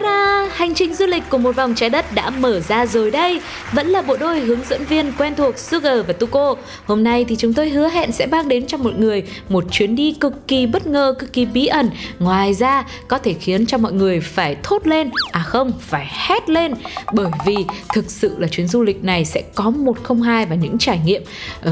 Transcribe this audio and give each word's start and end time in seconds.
Ta-da! 0.00 0.48
Hành 0.52 0.74
trình 0.74 0.94
du 0.94 1.06
lịch 1.06 1.22
của 1.28 1.38
một 1.38 1.56
vòng 1.56 1.74
trái 1.74 1.90
đất 1.90 2.14
đã 2.14 2.30
mở 2.30 2.60
ra 2.60 2.86
rồi 2.86 3.10
đây. 3.10 3.40
Vẫn 3.76 3.86
là 3.86 4.02
bộ 4.02 4.16
đôi 4.16 4.40
hướng 4.40 4.60
dẫn 4.68 4.84
viên 4.84 5.12
quen 5.18 5.34
thuộc 5.34 5.58
Sugar 5.58 6.06
và 6.06 6.12
Tuko. 6.12 6.54
Hôm 6.86 7.04
nay 7.04 7.24
thì 7.28 7.36
chúng 7.36 7.54
tôi 7.54 7.68
hứa 7.68 7.88
hẹn 7.88 8.12
sẽ 8.12 8.26
mang 8.26 8.48
đến 8.48 8.66
cho 8.66 8.78
mọi 8.78 8.92
người 8.92 9.22
một 9.48 9.64
chuyến 9.70 9.96
đi 9.96 10.12
cực 10.20 10.48
kỳ 10.48 10.66
bất 10.66 10.86
ngờ, 10.86 11.14
cực 11.18 11.32
kỳ 11.32 11.44
bí 11.46 11.66
ẩn. 11.66 11.90
Ngoài 12.18 12.54
ra, 12.54 12.84
có 13.08 13.18
thể 13.18 13.32
khiến 13.32 13.66
cho 13.66 13.78
mọi 13.78 13.92
người 13.92 14.20
phải 14.20 14.56
thốt 14.62 14.86
lên, 14.86 15.10
à 15.32 15.40
không, 15.40 15.72
phải 15.80 16.06
hét 16.10 16.50
lên. 16.50 16.74
Bởi 17.12 17.30
vì 17.46 17.56
thực 17.94 18.10
sự 18.10 18.34
là 18.38 18.48
chuyến 18.48 18.68
du 18.68 18.82
lịch 18.82 19.04
này 19.04 19.24
sẽ 19.24 19.42
có 19.54 19.70
102 19.70 20.46
và 20.46 20.54
những 20.54 20.78
trải 20.78 21.00
nghiệm 21.04 21.22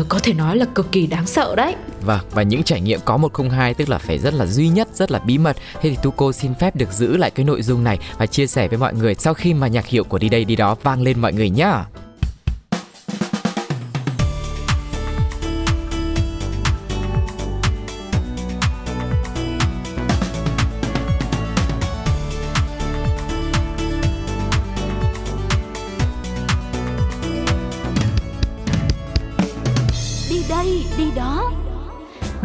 uh, 0.01 0.07
có 0.09 0.19
thể 0.19 0.33
nói 0.33 0.57
là 0.57 0.65
cực 0.75 0.93
kỳ 0.93 1.07
đáng 1.07 1.27
sợ 1.27 1.55
đấy. 1.57 1.75
Vâng, 2.01 2.21
và 2.31 2.43
những 2.43 2.63
trải 2.63 2.81
nghiệm 2.81 3.01
có 3.05 3.17
102 3.17 3.75
tức 3.75 3.89
là 3.89 3.99
phải 3.99 4.19
rất 4.19 4.35
là 4.35 4.47
duy 4.47 4.69
nhất, 4.69 4.89
rất 4.95 5.11
là 5.11 5.19
bí 5.19 5.39
mật. 5.39 5.57
Thế 5.81 5.91
thì 5.91 5.97
Tuko 6.03 6.33
xin 6.33 6.55
phép 6.55 6.77
được 6.77 6.93
giữ 6.93 7.17
lại 7.17 7.31
cái 7.31 7.45
nội 7.45 7.63
dung 7.63 7.85
này 7.85 7.99
và 8.19 8.27
chia 8.27 8.47
sẻ 8.47 8.69
với 8.69 8.79
mọi 8.79 8.95
người 8.95 9.15
sau 9.15 9.35
khi 9.35 9.55
mà 9.55 9.67
nhạc 9.67 9.87
hiệu 9.87 10.05
của 10.05 10.19
đi 10.19 10.29
đây 10.29 10.45
đi 10.45 10.57
đó 10.57 10.77
vang 10.83 11.03
lên 11.03 11.21
mọi 11.21 11.33
người 11.33 11.51
nhá. 11.51 11.85
Đây, 30.49 30.85
đi 30.99 31.05
đó. 31.17 31.51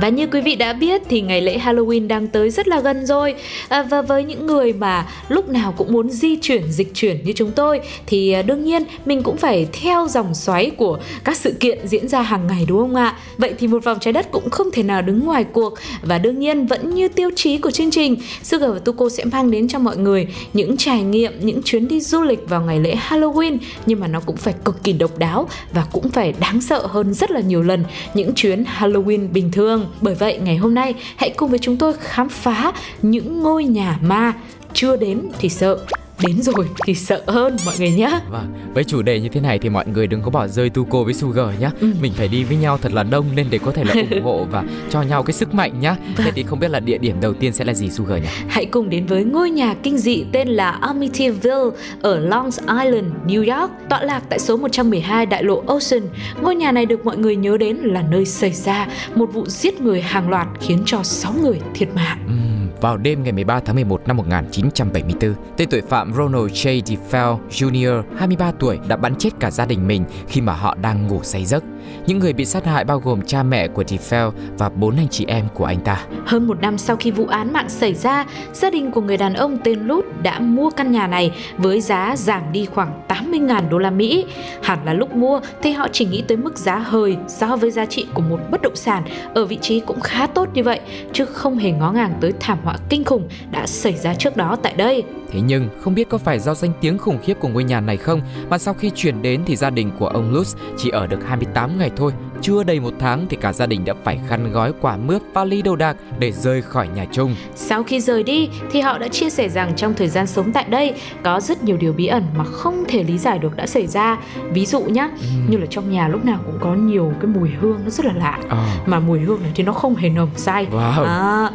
Và 0.02 0.10
như 0.10 0.28
quý 0.28 0.42
vị 0.42 0.56
đã 0.56 0.74
biết 0.74 1.02
thì 1.10 1.22
ngày 1.22 1.42
lễ 1.42 1.58
Halloween 1.58 2.08
đang 2.08 2.28
tới 2.28 2.50
rất 2.50 2.68
là 2.68 2.80
gần 2.80 3.06
rồi. 3.06 3.36
À, 3.68 3.84
Và 3.84 4.02
với 4.02 4.24
những 4.24 4.46
người 4.46 4.74
mà 4.74 5.08
lúc 5.30 5.50
nào 5.50 5.74
cũng 5.78 5.94
muốn 5.94 6.10
di 6.10 6.38
chuyển, 6.42 6.72
dịch 6.72 6.92
chuyển 6.94 7.24
như 7.24 7.34
chúng 7.36 7.52
tôi 7.52 7.80
Thì 8.06 8.32
à, 8.32 8.42
đương 8.42 8.64
nhiên 8.64 8.84
mình 9.06 9.24
cũng 9.24 9.38
phải 9.38 9.68
theo 9.74 10.08
dòng 10.08 10.36
xoáy 10.36 10.70
của 10.70 11.00
các 11.24 11.38
sự 11.38 11.54
kiện 11.60 11.88
diễn 11.88 12.08
ra 12.08 12.22
hàng 12.22 12.48
ngày 12.48 12.66
đúng 12.68 12.80
không 12.80 12.96
ạ? 12.96 13.18
Vậy 13.38 13.54
thì 13.60 13.68
một 13.68 13.84
vòng 13.84 13.98
trái 14.02 14.14
đất 14.14 14.32
cũng 14.32 14.50
không 14.50 14.72
thể 14.72 14.84
nào 14.84 15.02
đứng 15.02 15.26
ngoài 15.26 15.44
cuộc. 15.44 15.74
Và 16.02 16.18
đương 16.18 16.40
nhiên 16.40 16.66
vẫn 16.66 16.96
như 16.96 17.08
tiêu 17.08 17.30
chí 17.36 17.58
của 17.58 17.72
chương 17.72 17.92
trình 17.92 18.16
Sugar 18.44 18.72
và 18.72 18.80
Tuko 18.80 19.10
sẽ 19.10 19.26
mang 19.26 19.52
đến 19.52 19.68
cho 19.68 19.80
mọi 19.80 19.98
người 19.98 20.28
những 20.54 20.78
trải 20.78 21.04
nghiệm, 21.04 21.34
những 21.40 21.62
chuyến 21.64 21.88
đi 21.88 22.02
du 22.02 22.22
lịch 22.22 22.50
vào 22.50 22.62
ngày 22.62 22.80
lễ 22.80 22.96
Halloween. 23.10 23.58
Nhưng 23.86 24.00
mà 24.00 24.08
nó 24.08 24.20
cũng 24.20 24.38
phải 24.38 24.54
cực 24.66 24.84
kỳ 24.84 24.94
độc 24.94 25.18
đáo 25.18 25.50
và 25.74 25.86
cũng 25.92 26.10
phải 26.10 26.34
đáng 26.40 26.62
sợ 26.62 26.88
hơn 26.88 27.14
rất 27.14 27.32
là 27.32 27.40
nhiều 27.40 27.64
lần 27.64 27.84
những 28.14 28.34
chuyến 28.36 28.64
Halloween 28.80 29.32
bình 29.34 29.52
thường 29.52 29.89
bởi 30.02 30.16
vậy, 30.16 30.40
ngày 30.44 30.58
hôm 30.58 30.74
nay, 30.74 30.94
hãy 31.16 31.30
cùng 31.30 31.50
với 31.50 31.60
chúng 31.60 31.78
tôi 31.78 31.94
khám 32.00 32.30
phá 32.30 32.72
những 33.02 33.44
ngôi 33.44 33.64
nhà 33.64 34.00
ma. 34.02 34.34
Chưa 34.74 34.96
đến 34.96 35.22
thì 35.40 35.50
sợ 35.50 35.80
đến 36.28 36.42
rồi 36.42 36.68
thì 36.86 36.96
sợ 36.96 37.22
hơn 37.28 37.58
mọi 37.66 37.76
người 37.80 37.92
nhé 37.92 38.20
Vâng, 38.30 38.54
với 38.74 38.84
chủ 38.84 39.02
đề 39.02 39.20
như 39.20 39.30
thế 39.30 39.42
này 39.42 39.60
thì 39.60 39.70
mọi 39.70 39.88
người 39.88 40.08
đừng 40.08 40.22
có 40.22 40.30
bỏ 40.30 40.48
rơi 40.48 40.70
Tuko 40.70 41.04
với 41.04 41.14
Sugar 41.14 41.48
nhá. 41.60 41.72
Ừ. 41.82 41.88
Mình 42.02 42.14
phải 42.16 42.28
đi 42.28 42.44
với 42.44 42.58
nhau 42.58 42.78
thật 42.82 42.94
là 42.94 43.04
đông 43.04 43.26
nên 43.36 43.48
để 43.50 43.58
có 43.66 43.72
thể 43.72 43.84
là 43.84 43.94
ủng 44.12 44.24
hộ 44.24 44.46
và 44.52 44.64
cho 44.90 45.02
nhau 45.02 45.24
cái 45.24 45.34
sức 45.34 45.54
mạnh 45.54 45.80
nhá. 45.80 45.96
Thế 46.18 46.24
Vâng. 46.24 46.34
thì 46.36 46.44
không 46.44 46.60
biết 46.60 46.72
là 46.72 46.80
địa 46.80 46.98
điểm 46.98 47.16
đầu 47.22 47.34
tiên 47.34 47.54
sẽ 47.54 47.66
là 47.66 47.74
gì 47.74 47.90
Sugar 47.90 48.22
nhỉ? 48.22 48.28
Hãy 48.48 48.66
cùng 48.66 48.90
đến 48.90 49.06
với 49.06 49.24
ngôi 49.24 49.50
nhà 49.50 49.74
kinh 49.84 49.98
dị 49.98 50.24
tên 50.32 50.48
là 50.48 50.70
Amityville 50.72 51.70
ở 52.02 52.20
Long 52.20 52.50
Island, 52.84 53.08
New 53.28 53.60
York, 53.60 53.72
tọa 53.90 54.04
lạc 54.04 54.24
tại 54.30 54.40
số 54.40 54.58
112 54.58 55.26
đại 55.26 55.44
lộ 55.44 55.64
Ocean. 55.68 56.04
Ngôi 56.42 56.56
nhà 56.56 56.72
này 56.72 56.86
được 56.86 57.06
mọi 57.06 57.18
người 57.18 57.36
nhớ 57.36 57.58
đến 57.58 57.78
là 57.78 58.02
nơi 58.02 58.26
xảy 58.26 58.52
ra 58.54 58.88
một 59.16 59.26
vụ 59.34 59.46
giết 59.48 59.82
người 59.82 60.02
hàng 60.02 60.30
loạt 60.30 60.48
khiến 60.62 60.80
cho 60.86 61.04
6 61.04 61.34
người 61.42 61.60
thiệt 61.76 61.90
mạng. 61.96 62.18
Ừm, 62.28 62.59
vào 62.82 62.98
đêm 62.98 63.24
ngày 63.24 63.32
13 63.32 63.60
tháng 63.60 63.76
11 63.76 64.02
năm 64.08 64.18
1974, 64.18 65.34
tên 65.58 65.70
tội 65.70 65.82
phạm 65.82 66.14
Ronald 66.14 66.52
J. 66.52 66.82
DeFeo 66.82 67.38
Jr., 67.50 68.04
23 68.18 68.52
tuổi 68.52 68.80
đã 68.88 68.98
bắn 68.98 69.16
chết 69.16 69.30
cả 69.40 69.52
gia 69.52 69.66
đình 69.66 69.88
mình 69.88 70.06
khi 70.28 70.42
mà 70.42 70.54
họ 70.54 70.76
đang 70.82 71.08
ngủ 71.08 71.20
say 71.24 71.46
giấc. 71.46 71.64
Những 72.06 72.20
người 72.20 72.34
bị 72.34 72.46
sát 72.46 72.66
hại 72.66 72.86
bao 72.86 73.00
gồm 73.00 73.22
cha 73.22 73.44
mẹ 73.44 73.68
của 73.68 73.84
DeFeo 73.84 74.32
và 74.58 74.70
bốn 74.70 74.96
anh 74.96 75.08
chị 75.08 75.26
em 75.28 75.46
của 75.54 75.66
anh 75.66 75.80
ta. 75.80 76.06
Hơn 76.26 76.48
một 76.48 76.62
năm 76.62 76.78
sau 76.78 76.96
khi 76.96 77.12
vụ 77.12 77.26
án 77.26 77.54
mạng 77.54 77.70
xảy 77.70 77.94
ra, 77.94 78.26
gia 78.54 78.70
đình 78.70 78.92
của 78.92 79.02
người 79.02 79.18
đàn 79.18 79.34
ông 79.34 79.58
tên 79.64 79.80
Lút 79.80 80.06
đã 80.24 80.40
mua 80.40 80.70
căn 80.70 80.92
nhà 80.92 81.08
này 81.08 81.32
với 81.58 81.82
giá 81.82 82.16
giảm 82.18 82.52
đi 82.52 82.66
khoảng 82.66 83.02
80.000 83.08 83.70
đô 83.70 83.78
la 83.78 83.90
Mỹ. 83.90 84.26
Hẳn 84.64 84.80
là 84.86 84.94
lúc 84.94 85.16
mua 85.16 85.40
thì 85.62 85.72
họ 85.72 85.88
chỉ 85.92 86.06
nghĩ 86.06 86.22
tới 86.22 86.38
mức 86.38 86.58
giá 86.58 86.78
hời 86.78 87.18
so 87.28 87.56
với 87.56 87.72
giá 87.72 87.86
trị 87.86 88.08
của 88.14 88.22
một 88.22 88.40
bất 88.52 88.62
động 88.62 88.76
sản 88.76 89.04
ở 89.34 89.46
vị 89.46 89.58
trí 89.62 89.80
cũng 89.80 90.00
khá 90.00 90.28
tốt 90.28 90.50
như 90.54 90.64
vậy, 90.64 90.80
chứ 91.14 91.26
không 91.26 91.58
hề 91.58 91.72
ngó 91.72 91.92
ngàng 91.92 92.14
tới 92.22 92.34
thảm 92.40 92.58
họa 92.64 92.69
kinh 92.90 93.04
khủng 93.04 93.28
đã 93.52 93.68
xảy 93.68 93.94
ra 93.94 94.14
trước 94.14 94.38
đó 94.38 94.58
tại 94.64 94.74
đây. 94.74 95.04
Thế 95.32 95.42
nhưng 95.42 95.70
không 95.82 95.96
biết 95.96 96.10
có 96.10 96.18
phải 96.18 96.40
do 96.40 96.54
danh 96.54 96.72
tiếng 96.82 96.98
khủng 96.98 97.18
khiếp 97.24 97.34
của 97.40 97.48
ngôi 97.48 97.64
nhà 97.64 97.80
này 97.82 97.98
không 97.98 98.22
mà 98.50 98.58
sau 98.58 98.74
khi 98.74 98.92
chuyển 98.96 99.22
đến 99.22 99.42
thì 99.46 99.56
gia 99.56 99.70
đình 99.70 99.92
của 100.00 100.08
ông 100.08 100.34
Lutz 100.34 100.56
chỉ 100.78 100.90
ở 100.90 101.08
được 101.08 101.20
28 101.28 101.80
ngày 101.80 101.92
thôi. 101.96 102.12
Chưa 102.42 102.64
đầy 102.64 102.80
một 102.80 102.94
tháng 103.00 103.26
thì 103.30 103.38
cả 103.42 103.54
gia 103.54 103.66
đình 103.66 103.86
đã 103.86 103.94
phải 104.04 104.20
khăn 104.28 104.52
gói 104.52 104.74
quả 104.82 104.98
mướp 104.98 105.22
vali 105.34 105.62
đồ 105.62 105.76
đạc 105.76 105.98
để 106.20 106.32
rời 106.32 106.62
khỏi 106.62 106.88
nhà 106.88 107.06
chung. 107.12 107.36
Sau 107.56 107.84
khi 107.84 108.00
rời 108.02 108.24
đi 108.24 108.50
thì 108.72 108.82
họ 108.82 108.98
đã 108.98 109.08
chia 109.08 109.30
sẻ 109.30 109.50
rằng 109.50 109.76
trong 109.76 109.94
thời 109.94 110.08
gian 110.08 110.28
sống 110.28 110.52
tại 110.52 110.66
đây 110.70 110.94
có 111.24 111.40
rất 111.40 111.64
nhiều 111.64 111.78
điều 111.78 111.94
bí 111.94 112.08
ẩn 112.08 112.24
mà 112.38 112.44
không 112.44 112.84
thể 112.88 113.04
lý 113.04 113.18
giải 113.18 113.40
được 113.40 113.56
đã 113.56 113.68
xảy 113.68 113.88
ra. 113.88 114.18
Ví 114.54 114.66
dụ 114.66 114.80
nhá, 114.82 115.10
như 115.50 115.58
là 115.58 115.66
trong 115.70 115.92
nhà 115.92 116.08
lúc 116.08 116.26
nào 116.26 116.40
cũng 116.46 116.58
có 116.60 116.74
nhiều 116.76 117.14
cái 117.22 117.28
mùi 117.28 117.50
hương 117.62 117.80
nó 117.84 117.90
rất 117.90 118.06
là 118.06 118.14
lạ. 118.14 118.40
Ờ, 118.50 118.66
mà 118.86 119.00
mùi 119.00 119.20
hương 119.20 119.42
này 119.42 119.52
thì 119.56 119.64
nó 119.64 119.74
không 119.74 119.96
hề 119.96 120.10
nồng 120.10 120.30
sai 120.36 120.68
Wow. 120.72 121.04
à, 121.04 121.52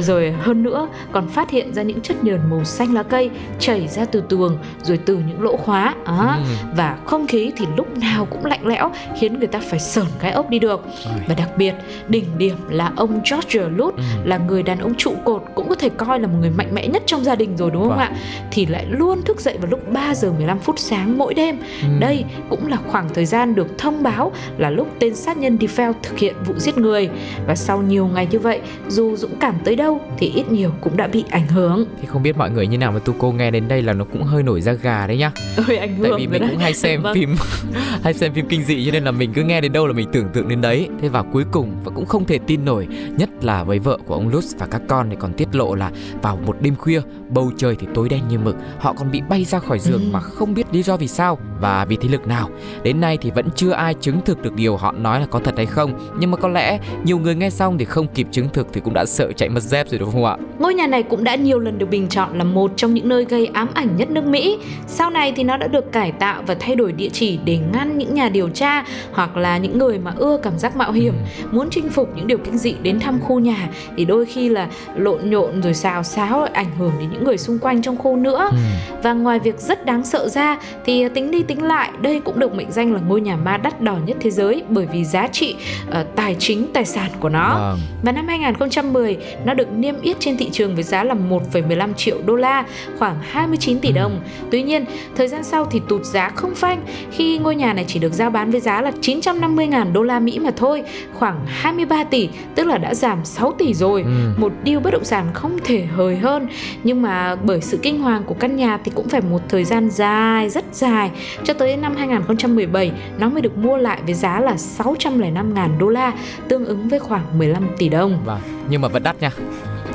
rồi 0.00 0.32
hơn 0.32 0.62
nữa 0.62 0.88
còn 1.12 1.28
phát 1.28 1.50
hiện 1.50 1.74
ra 1.74 1.82
những 1.82 2.00
chất 2.00 2.24
nhờn 2.24 2.40
màu 2.50 2.64
xanh 2.64 2.94
lá 2.94 3.02
cây 3.02 3.17
chảy 3.58 3.88
ra 3.88 4.04
từ 4.04 4.22
tường 4.28 4.58
rồi 4.82 4.98
từ 5.06 5.18
những 5.28 5.42
lỗ 5.42 5.56
khóa 5.56 5.94
à, 6.04 6.38
Ừ. 6.38 6.54
và 6.76 6.96
không 7.04 7.26
khí 7.26 7.52
thì 7.56 7.66
lúc 7.76 7.98
nào 7.98 8.24
cũng 8.24 8.44
lạnh 8.44 8.66
lẽo 8.66 8.90
khiến 9.20 9.38
người 9.38 9.46
ta 9.46 9.60
phải 9.70 9.78
sởn 9.80 10.06
cái 10.18 10.30
ốc 10.32 10.50
đi 10.50 10.58
được 10.58 10.84
và 11.28 11.34
đặc 11.34 11.48
biệt 11.56 11.74
đỉnh 12.08 12.24
điểm 12.38 12.56
là 12.70 12.92
ông 12.96 13.20
George 13.30 13.60
Lutz 13.60 13.92
Ừ. 13.96 14.02
là 14.24 14.38
người 14.38 14.62
đàn 14.62 14.78
ông 14.78 14.94
trụ 14.94 15.14
cột 15.24 15.42
cũng 15.54 15.68
có 15.68 15.74
thể 15.74 15.88
coi 15.88 16.20
là 16.20 16.26
một 16.26 16.36
người 16.40 16.50
mạnh 16.50 16.68
mẽ 16.74 16.86
nhất 16.88 17.02
trong 17.06 17.24
gia 17.24 17.34
đình 17.34 17.56
rồi 17.56 17.70
đúng 17.70 17.82
không 17.82 17.88
Vâng. 17.90 17.98
ạ 17.98 18.12
thì 18.50 18.66
lại 18.66 18.86
luôn 18.88 19.22
thức 19.22 19.40
dậy 19.40 19.56
vào 19.60 19.70
lúc 19.70 19.92
3 19.92 20.14
giờ 20.14 20.32
15 20.32 20.58
phút 20.58 20.78
sáng 20.78 21.18
mỗi 21.18 21.34
đêm 21.34 21.58
Ừ. 21.82 21.88
đây 22.00 22.24
cũng 22.50 22.66
là 22.68 22.76
khoảng 22.86 23.08
thời 23.14 23.26
gian 23.26 23.54
được 23.54 23.78
thông 23.78 24.02
báo 24.02 24.32
là 24.58 24.70
lúc 24.70 24.88
tên 24.98 25.14
sát 25.14 25.36
nhân 25.36 25.56
DeFeo 25.60 25.92
thực 26.02 26.18
hiện 26.18 26.34
vụ 26.46 26.54
giết 26.56 26.78
người 26.78 27.08
và 27.46 27.54
sau 27.54 27.82
nhiều 27.82 28.06
ngày 28.06 28.28
như 28.30 28.38
vậy 28.38 28.60
dù 28.88 29.16
dũng 29.16 29.36
cảm 29.40 29.54
tới 29.64 29.76
đâu 29.76 30.00
thì 30.18 30.32
ít 30.34 30.52
nhiều 30.52 30.70
cũng 30.80 30.96
đã 30.96 31.06
bị 31.06 31.24
ảnh 31.30 31.46
hưởng 31.48 31.84
Thì 32.00 32.06
không 32.06 32.22
biết 32.22 32.36
mọi 32.36 32.50
người 32.50 32.66
như 32.66 32.78
nào 32.78 32.92
mà 32.92 32.98
Tuko 33.08 33.30
nghe 33.30 33.50
đến 33.50 33.68
đây 33.68 33.82
là 33.82 33.92
nó 33.92 34.04
cũng 34.04 34.22
hơi 34.22 34.42
nổi 34.42 34.60
da 34.60 34.72
gà 34.72 35.06
đấy 35.06 35.16
nhá. 35.16 35.32
ơi 35.68 35.76
ảnh 35.76 35.96
hưởng 35.96 36.10
Tại 36.10 36.18
vì 36.18 36.26
mình 36.26 36.40
đấy. 36.40 36.50
cũng 36.50 36.58
hay 36.60 36.74
xem 36.74 37.02
Vâng. 37.02 37.14
phim 37.14 37.34
hay 38.02 38.14
xem 38.14 38.32
phim 38.32 38.46
kinh 38.48 38.62
dị 38.64 38.86
cho 38.86 38.92
nên 38.92 39.04
là 39.04 39.10
mình 39.10 39.32
cứ 39.34 39.42
nghe 39.42 39.60
đến 39.60 39.72
đâu 39.72 39.86
là 39.86 39.92
mình 39.92 40.08
tưởng 40.12 40.28
tượng 40.34 40.48
đến 40.48 40.60
đấy. 40.60 40.88
Thế 41.02 41.08
và 41.08 41.22
cuối 41.22 41.44
cùng 41.52 41.70
và 41.84 41.92
cũng 41.94 42.06
không 42.06 42.24
thể 42.24 42.38
tin 42.46 42.64
nổi, 42.64 42.86
nhất 43.18 43.28
là 43.42 43.64
với 43.64 43.78
vợ 43.78 43.98
của 44.06 44.14
ông 44.14 44.30
Lutz 44.30 44.54
và 44.58 44.66
các 44.66 44.82
con 44.88 45.10
thì 45.10 45.16
còn 45.20 45.32
tiết 45.32 45.48
lộ 45.54 45.74
là 45.74 45.90
vào 46.22 46.38
một 46.46 46.56
đêm 46.60 46.76
khuya, 46.76 47.00
bầu 47.28 47.50
trời 47.56 47.76
thì 47.80 47.86
tối 47.94 48.08
đen 48.08 48.20
như 48.28 48.38
mực, 48.38 48.56
họ 48.78 48.92
còn 48.92 49.10
bị 49.10 49.22
bay 49.28 49.44
ra 49.44 49.58
khỏi 49.58 49.78
giường 49.78 50.00
Ừ. 50.02 50.08
mà 50.12 50.20
không 50.20 50.54
biết 50.54 50.66
lý 50.72 50.82
do 50.82 50.96
vì 50.96 51.08
sao 51.08 51.38
và 51.60 51.84
vì 51.84 51.96
thế 51.96 52.08
lực 52.08 52.26
nào. 52.26 52.48
Đến 52.82 53.00
nay 53.00 53.18
thì 53.20 53.30
vẫn 53.30 53.48
chưa 53.56 53.70
ai 53.70 53.94
chứng 54.00 54.20
thực 54.24 54.42
được 54.42 54.54
điều 54.54 54.76
họ 54.76 54.92
nói 54.92 55.20
là 55.20 55.26
có 55.26 55.38
thật 55.38 55.54
hay 55.56 55.66
không, 55.66 55.92
nhưng 56.20 56.30
mà 56.30 56.36
có 56.36 56.48
lẽ 56.48 56.78
nhiều 57.04 57.18
người 57.18 57.34
nghe 57.34 57.50
xong 57.50 57.78
thì 57.78 57.84
không 57.84 58.06
kịp 58.14 58.26
chứng 58.30 58.48
thực 58.52 58.66
thì 58.72 58.80
cũng 58.80 58.94
đã 58.94 59.04
sợ 59.04 59.32
chạy 59.36 59.48
mất 59.48 59.62
dép 59.62 59.88
rồi 59.88 59.98
đúng 59.98 60.12
không 60.12 60.24
ạ? 60.24 60.36
Ngôi 60.58 60.74
nhà 60.74 60.86
này 60.86 61.02
cũng 61.02 61.24
đã 61.24 61.34
nhiều 61.34 61.58
lần 61.58 61.78
được 61.78 61.86
bình 61.90 62.06
chọn 62.08 62.38
là 62.38 62.44
một 62.44 62.70
trong 62.76 62.94
những 62.94 62.97
những 62.98 63.08
nơi 63.08 63.24
gây 63.24 63.46
ám 63.46 63.68
ảnh 63.74 63.96
nhất 63.96 64.10
nước 64.10 64.24
Mỹ. 64.24 64.58
Sau 64.86 65.10
này 65.10 65.32
thì 65.36 65.44
nó 65.44 65.56
đã 65.56 65.66
được 65.66 65.92
cải 65.92 66.12
tạo 66.12 66.42
và 66.46 66.54
thay 66.60 66.76
đổi 66.76 66.92
địa 66.92 67.08
chỉ 67.12 67.38
để 67.44 67.58
ngăn 67.72 67.98
những 67.98 68.14
nhà 68.14 68.28
điều 68.28 68.48
tra 68.48 68.84
hoặc 69.12 69.36
là 69.36 69.58
những 69.58 69.78
người 69.78 69.98
mà 69.98 70.12
ưa 70.16 70.38
cảm 70.42 70.58
giác 70.58 70.76
mạo 70.76 70.92
hiểm, 70.92 71.14
muốn 71.50 71.68
chinh 71.70 71.88
phục 71.88 72.08
những 72.16 72.26
điều 72.26 72.38
kinh 72.38 72.58
dị 72.58 72.74
đến 72.82 73.00
thăm 73.00 73.20
khu 73.20 73.38
nhà 73.38 73.68
thì 73.96 74.04
đôi 74.04 74.26
khi 74.26 74.48
là 74.48 74.68
lộn 74.96 75.30
nhộn 75.30 75.62
rồi 75.62 75.74
xào 75.74 76.02
xáo 76.02 76.46
ảnh 76.52 76.76
hưởng 76.78 76.92
đến 77.00 77.10
những 77.12 77.24
người 77.24 77.38
xung 77.38 77.58
quanh 77.58 77.82
trong 77.82 77.96
khu 77.96 78.16
nữa. 78.16 78.48
Ừ. 78.50 78.56
Và 79.02 79.12
ngoài 79.12 79.38
việc 79.38 79.60
rất 79.60 79.86
đáng 79.86 80.04
sợ 80.04 80.28
ra 80.28 80.58
thì 80.84 81.08
tính 81.08 81.30
đi 81.30 81.42
tính 81.42 81.62
lại 81.62 81.90
đây 82.00 82.20
cũng 82.24 82.38
được 82.38 82.54
mệnh 82.54 82.70
danh 82.70 82.92
là 82.92 83.00
ngôi 83.08 83.20
nhà 83.20 83.36
ma 83.36 83.56
đắt 83.56 83.80
đỏ 83.80 83.96
nhất 84.06 84.16
thế 84.20 84.30
giới 84.30 84.62
bởi 84.68 84.86
vì 84.92 85.04
giá 85.04 85.26
trị 85.26 85.56
uh, 85.88 85.94
tài 86.16 86.36
chính 86.38 86.66
tài 86.72 86.84
sản 86.84 87.10
của 87.20 87.28
nó. 87.28 87.58
Vâng. 87.58 87.78
Và 88.02 88.12
năm 88.12 88.28
2010 88.28 89.16
nó 89.44 89.54
được 89.54 89.72
niêm 89.72 89.94
yết 90.02 90.20
trên 90.20 90.36
thị 90.36 90.48
trường 90.52 90.74
với 90.74 90.84
giá 90.84 91.04
là 91.04 91.14
1,15 91.14 91.94
triệu 91.94 92.18
đô 92.26 92.34
la, 92.34 92.64
khoảng 92.98 93.16
29 93.22 93.78
tỷ 93.80 93.92
đồng. 93.92 94.20
Tuy 94.50 94.62
nhiên, 94.62 94.84
thời 95.16 95.28
gian 95.28 95.44
sau 95.44 95.64
thì 95.64 95.80
tụt 95.88 96.04
giá 96.04 96.28
không 96.28 96.54
phanh 96.54 96.82
khi 97.10 97.38
ngôi 97.38 97.56
nhà 97.56 97.72
này 97.72 97.84
chỉ 97.88 97.98
được 97.98 98.12
giao 98.12 98.30
bán 98.30 98.50
với 98.50 98.60
giá 98.60 98.82
là 98.82 98.92
950.000 99.02 99.92
đô 99.92 100.02
la 100.02 100.20
Mỹ 100.20 100.38
mà 100.38 100.50
thôi, 100.56 100.82
khoảng 101.14 101.46
23 101.46 102.04
tỷ, 102.04 102.28
tức 102.54 102.66
là 102.66 102.78
đã 102.78 102.94
giảm 102.94 103.24
6 103.24 103.52
tỷ 103.58 103.74
rồi. 103.74 104.02
Ừ. 104.02 104.10
Một 104.36 104.52
điều 104.64 104.80
bất 104.80 104.90
động 104.90 105.04
sản 105.04 105.26
không 105.34 105.58
thể 105.64 105.84
hời 105.84 106.16
hơn, 106.16 106.48
nhưng 106.84 107.02
mà 107.02 107.36
bởi 107.36 107.60
sự 107.60 107.78
kinh 107.82 108.02
hoàng 108.02 108.22
của 108.24 108.34
căn 108.34 108.56
nhà 108.56 108.78
thì 108.84 108.92
cũng 108.94 109.08
phải 109.08 109.20
một 109.20 109.40
thời 109.48 109.64
gian 109.64 109.90
dài, 109.90 110.50
rất 110.50 110.64
dài 110.72 111.10
cho 111.44 111.54
tới 111.54 111.76
năm 111.76 111.96
2017 111.96 112.92
nó 113.18 113.28
mới 113.28 113.42
được 113.42 113.56
mua 113.58 113.76
lại 113.76 114.00
với 114.04 114.14
giá 114.14 114.40
là 114.40 114.54
605.000 114.78 115.78
đô 115.78 115.88
la, 115.88 116.12
tương 116.48 116.66
ứng 116.66 116.88
với 116.88 116.98
khoảng 116.98 117.38
15 117.38 117.68
tỷ 117.78 117.88
đồng. 117.88 118.18
Vâng, 118.24 118.40
nhưng 118.70 118.80
mà 118.80 118.88
vẫn 118.88 119.02
đắt 119.02 119.20
nha 119.20 119.30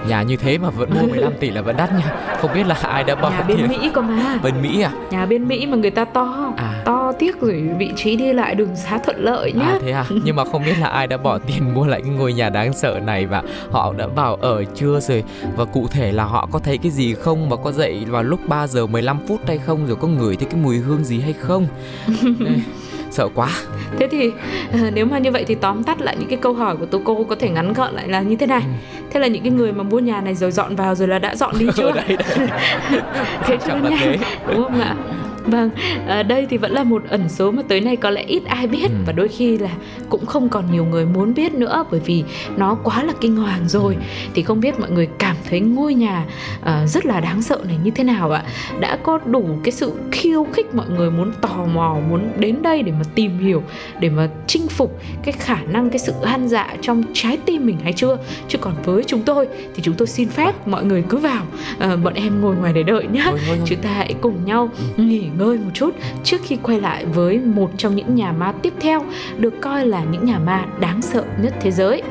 nhà 0.07 0.21
như 0.21 0.35
thế 0.35 0.57
mà 0.57 0.69
vẫn 0.69 0.89
mua 1.01 1.07
15 1.07 1.33
tỷ 1.39 1.49
là 1.49 1.61
vẫn 1.61 1.77
đắt 1.77 1.93
nha. 1.93 2.35
Không 2.41 2.51
biết 2.53 2.67
là 2.67 2.75
ai 2.81 3.03
đã 3.03 3.15
bỏ 3.15 3.29
nhà 3.29 3.41
bên 3.41 3.57
tiền. 3.57 3.67
Mỹ 3.67 3.89
cơ 3.93 4.01
mà. 4.01 4.39
Bên 4.43 4.61
Mỹ 4.61 4.81
à? 4.81 4.91
Nhà 5.11 5.25
bên 5.25 5.47
Mỹ 5.47 5.65
mà 5.67 5.77
người 5.77 5.91
ta 5.91 6.05
to 6.05 6.53
à. 6.57 6.81
to 6.85 7.11
tiếc 7.19 7.41
rồi 7.41 7.69
vị 7.79 7.91
trí 7.95 8.15
đi 8.15 8.33
lại 8.33 8.55
đường 8.55 8.75
xá 8.75 8.97
thuận 8.97 9.17
lợi 9.23 9.51
nhá. 9.51 9.65
à 9.65 9.79
thế 9.85 9.91
à? 9.91 10.05
Nhưng 10.23 10.35
mà 10.35 10.43
không 10.45 10.63
biết 10.65 10.75
là 10.79 10.87
ai 10.87 11.07
đã 11.07 11.17
bỏ 11.17 11.37
tiền 11.47 11.73
mua 11.73 11.85
lại 11.87 12.01
cái 12.01 12.09
ngôi 12.09 12.33
nhà 12.33 12.49
đáng 12.49 12.73
sợ 12.73 12.99
này 13.05 13.25
và 13.25 13.43
họ 13.71 13.93
đã 13.97 14.07
vào 14.07 14.35
ở 14.35 14.63
chưa 14.75 14.99
rồi? 14.99 15.23
Và 15.55 15.65
cụ 15.65 15.87
thể 15.87 16.11
là 16.11 16.23
họ 16.23 16.47
có 16.51 16.59
thấy 16.59 16.77
cái 16.77 16.91
gì 16.91 17.13
không? 17.13 17.49
Và 17.49 17.57
có 17.57 17.71
dậy 17.71 18.05
vào 18.07 18.23
lúc 18.23 18.39
3 18.47 18.67
giờ 18.67 18.85
15 18.87 19.17
phút 19.27 19.39
hay 19.47 19.57
không? 19.57 19.87
Rồi 19.87 19.97
có 20.01 20.07
ngửi 20.07 20.35
thấy 20.35 20.47
cái 20.51 20.61
mùi 20.63 20.77
hương 20.77 21.03
gì 21.03 21.19
hay 21.19 21.33
không 21.33 21.67
sợ 23.13 23.27
quá. 23.35 23.49
Thế 23.99 24.07
thì 24.07 24.31
ờ, 24.71 24.79
nếu 24.93 25.05
mà 25.05 25.17
như 25.17 25.31
vậy 25.31 25.43
thì 25.47 25.55
tóm 25.55 25.83
tắt 25.83 26.01
lại 26.01 26.15
những 26.19 26.29
cái 26.29 26.37
câu 26.41 26.53
hỏi 26.53 26.75
của 26.77 26.85
tôi 26.85 27.01
cô 27.05 27.23
có 27.23 27.35
thể 27.35 27.49
ngắn 27.49 27.73
gọn 27.73 27.93
lại 27.93 28.07
là 28.07 28.21
như 28.21 28.35
thế 28.35 28.47
này. 28.47 28.61
Ừ. 28.61 29.03
thế 29.11 29.19
là 29.19 29.27
những 29.27 29.43
cái 29.43 29.51
người 29.51 29.71
mà 29.73 29.83
mua 29.83 29.99
nhà 29.99 30.21
này 30.21 30.35
rồi 30.35 30.51
dọn 30.51 30.75
vào 30.75 30.95
rồi 30.95 31.07
là 31.07 31.19
đã 31.19 31.35
dọn 31.35 31.55
đi 31.59 31.67
chưa? 31.75 31.91
đây, 31.91 32.05
đây. 32.07 32.17
thế 33.43 33.57
cho 33.67 33.75
nên 33.77 33.91
nha. 33.91 34.15
đúng 34.47 34.63
không 34.63 34.81
ạ 34.81 34.95
Vâng, 35.45 35.69
à, 36.07 36.23
đây 36.23 36.47
thì 36.49 36.57
vẫn 36.57 36.71
là 36.71 36.83
một 36.83 37.03
ẩn 37.09 37.29
số 37.29 37.51
mà 37.51 37.63
tới 37.67 37.81
nay 37.81 37.95
có 37.95 38.09
lẽ 38.09 38.23
ít 38.27 38.45
ai 38.45 38.67
biết 38.67 38.87
ừ. 38.89 38.95
và 39.05 39.13
đôi 39.13 39.27
khi 39.27 39.57
là 39.57 39.69
cũng 40.09 40.25
không 40.25 40.49
còn 40.49 40.71
nhiều 40.71 40.85
người 40.85 41.05
muốn 41.05 41.33
biết 41.33 41.53
nữa 41.53 41.85
bởi 41.91 41.99
vì 42.05 42.23
nó 42.57 42.75
quá 42.75 43.03
là 43.03 43.13
kinh 43.21 43.35
hoàng 43.35 43.67
rồi. 43.67 43.95
Ừ. 43.95 44.01
Thì 44.33 44.43
không 44.43 44.59
biết 44.59 44.79
mọi 44.79 44.91
người 44.91 45.07
cảm 45.19 45.35
thấy 45.49 45.59
ngôi 45.59 45.93
nhà 45.93 46.25
uh, 46.61 46.89
rất 46.89 47.05
là 47.05 47.19
đáng 47.19 47.41
sợ 47.41 47.59
này 47.67 47.77
như 47.83 47.91
thế 47.91 48.03
nào 48.03 48.31
ạ? 48.31 48.43
Đã 48.79 48.97
có 49.03 49.19
đủ 49.25 49.45
cái 49.63 49.71
sự 49.71 49.91
khiêu 50.11 50.47
khích 50.53 50.75
mọi 50.75 50.85
người 50.89 51.11
muốn 51.11 51.31
tò 51.41 51.65
mò, 51.73 51.97
muốn 52.09 52.29
đến 52.37 52.61
đây 52.61 52.83
để 52.83 52.91
mà 52.91 53.03
tìm 53.15 53.39
hiểu, 53.39 53.63
để 53.99 54.09
mà 54.09 54.29
chinh 54.47 54.67
phục 54.67 55.01
cái 55.23 55.31
khả 55.31 55.57
năng 55.61 55.89
cái 55.89 55.99
sự 55.99 56.13
gan 56.23 56.47
dạ 56.47 56.75
trong 56.81 57.03
trái 57.13 57.37
tim 57.45 57.65
mình 57.65 57.77
hay 57.83 57.93
chưa? 57.93 58.17
Chứ 58.47 58.57
còn 58.57 58.73
với 58.85 59.03
chúng 59.07 59.21
tôi 59.21 59.47
thì 59.75 59.83
chúng 59.83 59.95
tôi 59.95 60.07
xin 60.07 60.29
phép 60.29 60.67
mọi 60.67 60.85
người 60.85 61.03
cứ 61.09 61.17
vào, 61.17 61.43
uh, 61.75 61.99
bọn 62.03 62.13
em 62.13 62.41
ngồi 62.41 62.55
ngoài 62.55 62.73
để 62.73 62.83
đợi 62.83 63.07
nhá. 63.11 63.31
Chúng 63.65 63.79
ta 63.79 63.89
hãy 63.89 64.15
cùng 64.21 64.45
nhau 64.45 64.69
ừ. 64.97 65.03
nghỉ 65.03 65.23
ngơi 65.37 65.57
một 65.57 65.71
chút 65.73 65.95
trước 66.23 66.37
khi 66.43 66.57
quay 66.63 66.81
lại 66.81 67.05
với 67.05 67.39
một 67.39 67.71
trong 67.77 67.95
những 67.95 68.15
nhà 68.15 68.31
ma 68.31 68.53
tiếp 68.61 68.73
theo, 68.79 69.05
được 69.37 69.53
coi 69.61 69.85
là 69.85 70.03
những 70.03 70.25
nhà 70.25 70.39
ma 70.39 70.65
đáng 70.79 71.01
sợ 71.01 71.25
nhất 71.41 71.53
thế 71.61 71.71
giới. 71.71 72.01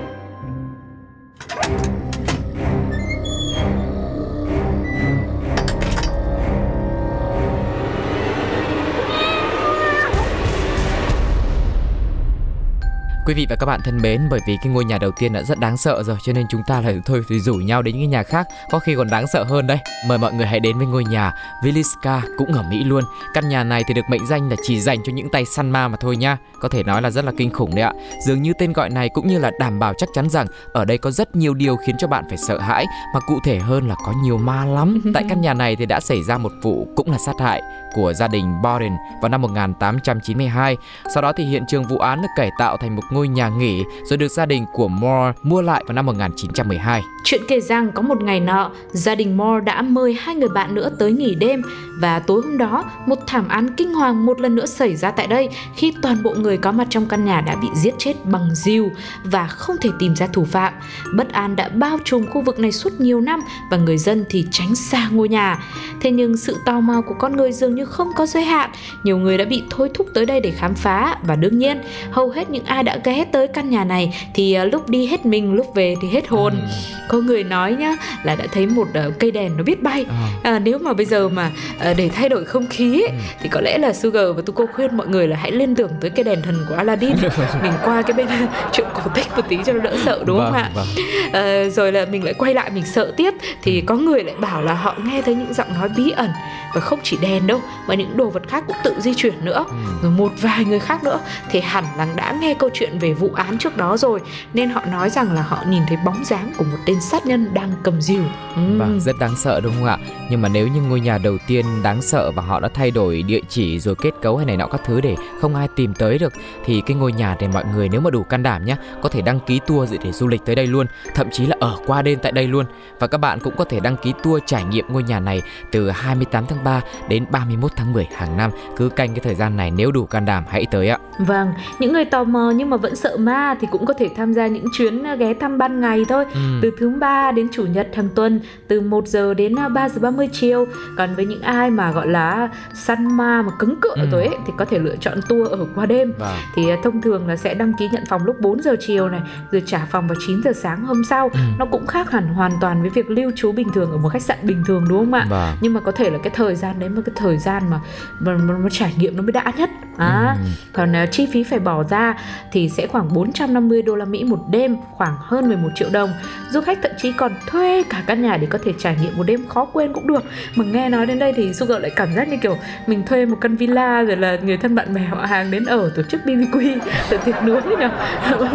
Quý 13.27 13.35
vị 13.35 13.47
và 13.51 13.57
các 13.57 13.67
bạn 13.67 13.81
thân 13.85 13.99
mến, 14.03 14.29
bởi 14.31 14.41
vì 14.47 14.57
cái 14.63 14.73
ngôi 14.73 14.85
nhà 14.85 14.99
đầu 14.99 15.11
tiên 15.11 15.33
đã 15.33 15.43
rất 15.43 15.59
đáng 15.59 15.77
sợ 15.77 16.03
rồi 16.03 16.17
cho 16.23 16.33
nên 16.33 16.47
chúng 16.51 16.63
ta 16.67 16.81
lại 16.81 17.01
thôi 17.05 17.23
thì 17.29 17.41
rủ 17.41 17.55
nhau 17.55 17.83
đến 17.83 17.99
những 17.99 18.11
nhà 18.11 18.23
khác 18.23 18.47
có 18.71 18.79
khi 18.79 18.95
còn 18.95 19.11
đáng 19.11 19.27
sợ 19.33 19.45
hơn 19.45 19.67
đây. 19.67 19.79
Mời 20.09 20.19
mọi 20.19 20.33
người 20.33 20.47
hãy 20.47 20.61
đến 20.61 20.79
với 20.79 20.87
ngôi 20.87 21.05
nhà 21.05 21.33
Villisca 21.65 22.23
cũng 22.39 22.53
ở 22.53 22.63
Mỹ 22.63 22.85
luôn. 22.85 23.05
Căn 23.35 23.49
nhà 23.49 23.65
này 23.65 23.85
thì 23.89 23.95
được 23.95 24.03
mệnh 24.11 24.27
danh 24.27 24.51
là 24.51 24.57
chỉ 24.63 24.81
dành 24.81 24.99
cho 25.05 25.13
những 25.13 25.29
tay 25.31 25.45
săn 25.45 25.71
ma 25.71 25.89
mà 25.89 25.97
thôi 26.01 26.17
nha. 26.17 26.39
Có 26.61 26.69
thể 26.69 26.83
nói 26.83 27.03
là 27.03 27.11
rất 27.11 27.25
là 27.25 27.33
kinh 27.37 27.51
khủng 27.51 27.75
đấy 27.75 27.85
ạ. 27.85 27.93
Dường 28.27 28.43
như 28.43 28.53
tên 28.59 28.73
gọi 28.73 28.91
này 28.91 29.09
cũng 29.09 29.29
như 29.29 29.39
là 29.39 29.51
đảm 29.59 29.79
bảo 29.79 29.95
chắc 29.99 30.09
chắn 30.15 30.29
rằng 30.29 30.47
ở 30.73 30.85
đây 30.85 30.99
có 30.99 31.11
rất 31.11 31.37
nhiều 31.37 31.55
điều 31.55 31.77
khiến 31.77 31.97
cho 31.99 32.09
bạn 32.09 32.25
phải 32.29 32.39
sợ 32.39 32.59
hãi 32.59 32.87
mà 33.15 33.21
cụ 33.21 33.39
thể 33.45 33.59
hơn 33.59 33.89
là 33.89 33.95
có 34.07 34.13
nhiều 34.23 34.39
ma 34.39 34.65
lắm. 34.65 35.03
Tại 35.15 35.25
căn 35.29 35.41
nhà 35.41 35.55
này 35.55 35.77
thì 35.77 35.87
đã 35.87 36.01
xảy 36.01 36.23
ra 36.23 36.39
một 36.39 36.53
vụ 36.63 36.89
cũng 36.97 37.11
là 37.11 37.19
sát 37.27 37.35
hại 37.41 37.63
của 37.95 38.13
gia 38.13 38.29
đình 38.29 38.63
Borden 38.63 38.93
vào 39.23 39.29
năm 39.29 39.43
1892. 39.43 40.77
Sau 41.15 41.23
đó 41.23 41.33
thì 41.33 41.45
hiện 41.45 41.65
trường 41.69 41.85
vụ 41.85 41.99
án 41.99 42.23
được 42.23 42.29
cải 42.37 42.51
tạo 42.59 42.77
thành 42.77 42.97
một 42.97 43.03
ngôi 43.13 43.29
nhà 43.29 43.49
nghỉ 43.49 43.85
rồi 44.05 44.17
được 44.17 44.29
gia 44.29 44.47
đình 44.47 44.65
của 44.73 44.89
Moore 44.89 45.33
mua 45.43 45.63
lại 45.63 45.85
vào 45.87 45.95
năm 45.95 46.07
1912. 46.07 47.03
Chuyện 47.25 47.41
kể 47.49 47.61
rằng 47.61 47.93
có 47.93 48.03
một 48.03 48.23
ngày 48.23 48.41
nọ, 48.41 48.71
gia 48.91 49.15
đình 49.15 49.37
Moore 49.37 49.65
đã 49.65 49.83
mời 49.83 50.17
hai 50.21 50.35
người 50.35 50.49
bạn 50.49 50.75
nữa 50.75 50.91
tới 50.99 51.13
nghỉ 51.13 51.35
đêm 51.35 51.63
và 52.01 52.19
tối 52.19 52.43
hôm 52.45 52.59
đó, 52.59 52.85
một 53.07 53.19
thảm 53.27 53.49
án 53.49 53.75
kinh 53.77 53.95
hoàng 53.95 54.27
một 54.27 54.41
lần 54.41 54.55
nữa 54.55 54.67
xảy 54.67 54.97
ra 54.97 55.11
tại 55.11 55.27
đây 55.27 55.49
khi 55.77 55.93
toàn 56.03 56.23
bộ 56.23 56.31
người 56.31 56.57
có 56.57 56.73
mặt 56.73 56.87
trong 56.91 57.07
căn 57.07 57.25
nhà 57.25 57.41
đã 57.41 57.57
bị 57.57 57.69
giết 57.75 57.95
chết 57.99 58.15
bằng 58.25 58.55
diều 58.55 58.91
và 59.25 59.47
không 59.47 59.77
thể 59.81 59.91
tìm 59.99 60.17
ra 60.17 60.27
thủ 60.27 60.45
phạm. 60.45 60.73
Bất 61.17 61.33
an 61.33 61.57
đã 61.57 61.69
bao 61.69 61.99
trùm 62.05 62.27
khu 62.27 62.41
vực 62.41 62.59
này 62.59 62.73
suốt 62.73 63.01
nhiều 63.01 63.21
năm 63.21 63.41
và 63.71 63.77
người 63.77 63.99
dân 63.99 64.25
thì 64.29 64.47
tránh 64.51 64.75
xa 64.75 65.09
ngôi 65.13 65.29
nhà. 65.29 65.59
Thế 66.01 66.11
nhưng 66.11 66.37
sự 66.37 66.57
tò 66.65 66.81
mò 66.81 67.01
của 67.01 67.15
con 67.19 67.37
người 67.37 67.53
dường 67.53 67.75
như 67.75 67.85
không 67.85 68.09
có 68.17 68.27
giới 68.27 68.45
hạn. 68.45 68.71
Nhiều 69.05 69.19
người 69.19 69.39
đã 69.39 69.45
bị 69.45 69.63
thôi 69.71 69.91
thúc 69.95 70.07
tới 70.15 70.27
đây 70.27 70.41
để 70.41 70.51
khám 70.51 70.75
phá 70.75 71.19
và 71.23 71.37
đương 71.37 71.59
nhiên, 71.59 71.81
hầu 72.11 72.31
hết 72.31 72.51
những 72.51 72.65
ai 72.65 72.83
đã 72.83 72.99
ghé 73.05 73.25
tới 73.33 73.49
căn 73.49 73.71
nhà 73.71 73.85
này 73.85 74.29
thì 74.35 74.53
à, 74.53 74.65
lúc 74.65 74.89
đi 74.89 75.07
hết 75.07 75.27
mình, 75.27 75.55
lúc 75.55 75.75
về 75.75 75.95
thì 76.03 76.09
hết 76.09 76.29
hồn. 76.29 76.53
Ừ. 76.53 76.69
Có 77.09 77.19
người 77.19 77.45
nói 77.45 77.73
nhá 77.73 77.97
là 78.23 78.37
đã 78.37 78.47
thấy 78.53 78.67
một 78.67 78.89
uh, 79.09 79.19
cây 79.19 79.31
đèn 79.31 79.57
nó 79.57 79.63
biết 79.63 79.83
bay. 79.83 80.05
À. 80.09 80.29
À, 80.43 80.59
nếu 80.59 80.79
mà 80.79 80.93
bây 80.93 81.07
giờ 81.07 81.29
mà 81.29 81.51
uh, 81.91 81.97
để 81.97 82.09
thay 82.09 82.29
đổi 82.29 82.45
không 82.45 82.67
khí 82.67 83.03
ấy, 83.03 83.09
ừ. 83.09 83.15
thì 83.43 83.49
có 83.49 83.61
lẽ 83.61 83.79
là 83.79 83.93
Sugar 83.93 84.25
và 84.37 84.43
Tuko 84.47 84.67
khuyên 84.75 84.97
mọi 84.97 85.07
người 85.07 85.29
là 85.29 85.37
hãy 85.37 85.53
liên 85.53 85.75
tưởng 85.75 85.91
tới 86.01 86.11
cây 86.11 86.25
đèn 86.25 86.43
thần 86.43 86.65
của 86.69 86.75
Aladdin. 86.75 87.13
mình 87.63 87.73
qua 87.85 88.03
cái 88.03 88.13
bên 88.13 88.27
chuyện 88.73 88.87
cổ 88.95 89.03
tích 89.15 89.27
một 89.37 89.43
tí 89.49 89.57
cho 89.67 89.73
nó 89.73 89.81
đỡ 89.81 89.97
sợ 90.05 90.25
đúng 90.27 90.39
vâng, 90.39 90.47
không 90.47 90.63
ạ? 90.63 90.71
Vâng. 90.75 90.87
À, 91.33 91.65
rồi 91.69 91.93
là 91.93 92.05
mình 92.05 92.25
lại 92.25 92.35
quay 92.35 92.55
lại 92.55 92.71
mình 92.71 92.85
sợ 92.87 93.13
tiếp 93.17 93.35
thì 93.63 93.81
ừ. 93.81 93.85
có 93.87 93.95
người 93.95 94.25
lại 94.25 94.35
bảo 94.39 94.63
là 94.63 94.75
họ 94.75 94.97
nghe 95.05 95.23
thấy 95.23 95.35
những 95.35 95.55
giọng 95.55 95.75
nói 95.75 95.89
bí 95.97 96.11
ẩn 96.11 96.31
và 96.75 96.81
không 96.81 96.99
chỉ 97.03 97.19
đèn 97.23 97.47
đâu 97.47 97.61
mà 97.87 97.95
những 97.95 98.17
đồ 98.17 98.31
vật 98.31 98.43
khác 98.49 98.65
cũng 98.67 98.77
tự 98.85 98.95
di 98.99 99.15
chuyển 99.15 99.45
nữa 99.45 99.65
ừ. 99.69 99.75
rồi 100.03 100.11
một 100.11 100.33
vài 100.41 100.65
người 100.65 100.79
khác 100.79 101.05
nữa 101.05 101.21
thì 101.51 101.61
hẳn 101.61 101.85
là 101.97 102.07
đã 102.17 102.35
nghe 102.41 102.55
câu 102.55 102.71
chuyện 102.75 102.92
về 102.99 103.13
vụ 103.13 103.31
án 103.35 103.59
trước 103.59 103.77
đó 103.77 103.97
rồi 103.97 104.21
nên 104.55 104.71
họ 104.71 104.83
nói 104.91 105.11
rằng 105.11 105.33
là 105.33 105.43
họ 105.43 105.65
nhìn 105.69 105.83
thấy 105.89 105.97
bóng 106.05 106.25
dáng 106.25 106.53
của 106.59 106.65
một 106.65 106.79
tên 106.87 107.01
sát 107.01 107.27
nhân 107.27 107.55
đang 107.55 107.73
cầm 107.83 108.01
rìu 108.01 108.23
ừ. 108.57 108.79
vâng 108.79 109.01
rất 109.01 109.19
đáng 109.19 109.37
sợ 109.37 109.61
đúng 109.61 109.73
không 109.75 109.85
ạ 109.85 109.99
nhưng 110.31 110.43
mà 110.43 110.49
nếu 110.49 110.69
như 110.69 110.83
ngôi 110.83 111.01
nhà 111.01 111.19
đầu 111.19 111.37
tiên 111.47 111.67
đáng 111.83 112.03
sợ 112.03 112.31
và 112.31 112.43
họ 112.43 112.61
đã 112.61 112.69
thay 112.75 112.91
đổi 112.91 113.23
địa 113.23 113.41
chỉ 113.49 113.81
rồi 113.81 113.95
kết 113.95 114.11
cấu 114.23 114.37
hay 114.37 114.47
này 114.47 114.57
nọ 114.57 114.67
các 114.67 114.81
thứ 114.85 115.01
để 115.01 115.17
không 115.41 115.55
ai 115.55 115.69
tìm 115.77 115.95
tới 115.95 116.19
được 116.19 116.33
thì 116.65 116.83
cái 116.87 116.97
ngôi 116.97 117.13
nhà 117.13 117.37
này 117.41 117.49
mọi 117.49 117.65
người 117.75 117.89
nếu 117.89 118.01
mà 118.01 118.11
đủ 118.11 118.23
can 118.23 118.43
đảm 118.43 118.65
nhé 118.65 118.77
có 119.03 119.09
thể 119.09 119.23
đăng 119.23 119.41
ký 119.41 119.61
tour 119.67 119.95
để 120.05 120.13
du 120.13 120.29
lịch 120.29 120.45
tới 120.45 120.55
đây 120.55 120.67
luôn 120.67 120.87
thậm 121.15 121.31
chí 121.33 121.47
là 121.47 121.57
ở 121.61 121.77
qua 121.87 122.03
đêm 122.03 122.19
tại 122.23 122.33
đây 122.33 122.47
luôn 122.47 122.67
và 122.99 123.07
các 123.07 123.19
bạn 123.19 123.41
cũng 123.41 123.57
có 123.57 123.65
thể 123.65 123.81
đăng 123.81 123.97
ký 123.97 124.13
tour 124.23 124.43
trải 124.47 124.65
nghiệm 124.65 124.85
ngôi 124.89 125.03
nhà 125.03 125.21
này 125.21 125.43
từ 125.71 125.91
28 125.91 126.47
tháng 126.47 126.65
3 126.65 126.81
đến 127.09 127.25
31 127.31 127.73
tháng 127.77 127.93
10 127.93 128.09
hàng 128.15 128.37
năm. 128.37 128.51
Cứ 128.77 128.89
canh 128.89 129.09
cái 129.09 129.21
thời 129.21 129.35
gian 129.35 129.57
này 129.57 129.71
nếu 129.71 129.91
đủ 129.91 130.07
can 130.07 130.25
đảm 130.25 130.45
hãy 130.49 130.67
tới 130.71 130.89
ạ. 130.89 130.99
Vâng, 131.19 131.53
những 131.79 131.93
người 131.93 132.05
tò 132.05 132.25
mò 132.25 132.53
nhưng 132.57 132.71
mà 132.71 132.77
vẫn 132.83 132.97
sợ 132.97 133.17
ma 133.17 133.55
thì 133.61 133.69
cũng 133.71 133.87
có 133.87 133.95
thể 133.95 134.11
tham 134.17 134.33
gia 134.33 134.47
những 134.47 134.65
chuyến 134.73 135.03
à, 135.07 135.15
ghé 135.15 135.35
thăm 135.35 135.59
ban 135.59 135.81
ngày 135.81 136.05
thôi. 136.09 136.25
Ừ. 136.35 136.41
Từ 136.63 136.71
thứ 136.79 136.91
ba 136.91 137.33
đến 137.33 137.49
chủ 137.53 137.67
nhật 137.67 137.89
hàng 137.95 138.09
tuần, 138.15 138.41
từ 138.69 138.81
1 138.81 139.09
giờ 139.09 139.35
đến 139.35 139.55
3 139.55 139.83
à, 139.83 139.89
giờ 139.89 140.01
30 140.01 140.29
chiều. 140.33 140.67
Còn 140.99 141.15
với 141.15 141.27
những 141.27 141.43
ai 141.43 141.71
mà 141.71 141.93
gọi 141.93 142.09
là 142.09 142.49
săn 142.75 143.17
ma 143.17 143.43
mà 143.43 143.53
cứng 143.59 143.81
cựa 143.81 143.95
ừ. 143.95 144.07
rồi 144.13 144.27
ấy 144.27 144.37
thì 144.47 144.53
có 144.59 144.65
thể 144.65 144.79
lựa 144.79 144.97
chọn 144.97 145.21
tour 145.29 145.51
ở 145.51 145.67
qua 145.75 145.87
đêm. 145.87 146.13
Vâng. 146.19 146.37
Thì 146.57 146.71
à, 146.71 146.77
thông 146.85 147.03
thường 147.03 147.29
là 147.29 147.37
sẽ 147.37 147.55
đăng 147.55 147.73
ký 147.79 147.89
nhận 147.93 148.03
phòng 148.09 148.25
lúc 148.25 148.41
4 148.41 148.63
giờ 148.63 148.77
chiều 148.81 149.09
này, 149.09 149.21
rồi 149.51 149.63
trả 149.67 149.87
phòng 149.91 150.09
vào 150.09 150.17
9 150.27 150.43
giờ 150.45 150.53
sáng 150.53 150.85
hôm 150.85 151.05
sau. 151.05 151.31
Ừ. 151.33 151.41
Nó 151.59 151.67
cũng 151.67 151.87
khác 151.87 152.11
hẳn 152.11 152.27
hoàn 152.27 152.53
toàn 152.61 152.81
với 152.81 152.91
việc 152.91 153.11
lưu 153.11 153.31
trú 153.37 153.53
bình 153.53 153.69
thường 153.75 153.91
ở 153.91 153.97
một 153.97 154.09
khách 154.09 154.23
sạn 154.23 154.39
bình 154.43 154.63
thường 154.67 154.85
đúng 154.89 154.99
không 154.99 155.15
ạ? 155.15 155.27
Vâng. 155.31 155.57
Nhưng 155.61 155.75
mà 155.75 155.81
có 155.81 155.93
thể 155.93 156.11
là 156.11 156.19
cái 156.19 156.33
thời 156.37 156.55
gian 156.55 156.79
đấy 156.79 156.89
mà 156.89 157.03
cái 157.07 157.15
thời 157.17 157.39
gian 157.39 157.71
mà 157.71 157.81
mà, 158.21 158.35
mà, 158.35 158.55
mà 158.59 158.69
trải 158.71 158.95
nghiệm 158.99 159.17
nó 159.17 159.23
mới 159.23 159.33
đã 159.33 159.53
nhất 159.57 159.71
à, 159.97 160.37
ừ. 160.39 160.51
còn 160.73 160.93
uh, 160.93 161.11
chi 161.13 161.29
phí 161.33 161.45
phải 161.45 161.59
bỏ 161.59 161.85
ra 161.85 162.15
thì 162.53 162.69
sẽ 162.77 162.87
khoảng 162.87 163.15
450 163.15 163.83
đô 163.83 163.95
la 163.97 164.05
Mỹ 164.05 164.25
một 164.25 164.39
đêm, 164.51 164.77
khoảng 164.91 165.17
hơn 165.21 165.49
11 165.49 165.69
triệu 165.75 165.89
đồng. 165.93 166.11
Du 166.51 166.61
khách 166.61 166.79
thậm 166.83 166.93
chí 166.99 167.13
còn 167.13 167.33
thuê 167.47 167.83
cả 167.91 168.03
căn 168.07 168.23
nhà 168.23 168.37
để 168.37 168.47
có 168.51 168.59
thể 168.65 168.73
trải 168.79 168.97
nghiệm 169.03 169.17
một 169.17 169.23
đêm 169.23 169.47
khó 169.49 169.65
quên 169.65 169.93
cũng 169.93 170.07
được. 170.07 170.25
Mà 170.57 170.65
nghe 170.65 170.89
nói 170.89 171.07
đến 171.07 171.19
đây 171.19 171.33
thì 171.37 171.55
Sugar 171.55 171.83
lại 171.83 171.91
cảm 171.97 172.15
giác 172.15 172.29
như 172.29 172.37
kiểu 172.43 172.57
mình 172.87 173.03
thuê 173.07 173.27
một 173.27 173.37
căn 173.41 173.57
villa 173.57 174.03
rồi 174.03 174.17
là 174.17 174.37
người 174.43 174.57
thân 174.57 174.75
bạn 174.75 174.95
bè 174.95 175.01
họ 175.01 175.17
hàng 175.27 175.51
đến 175.51 175.65
ở 175.65 175.93
tổ 175.97 176.03
chức 176.03 176.21
BBQ, 176.25 176.79
tổ 177.11 177.17
tiệc 177.25 177.43
nướng 177.43 177.63
ấy 177.63 177.77
nhỉ. 177.77 177.87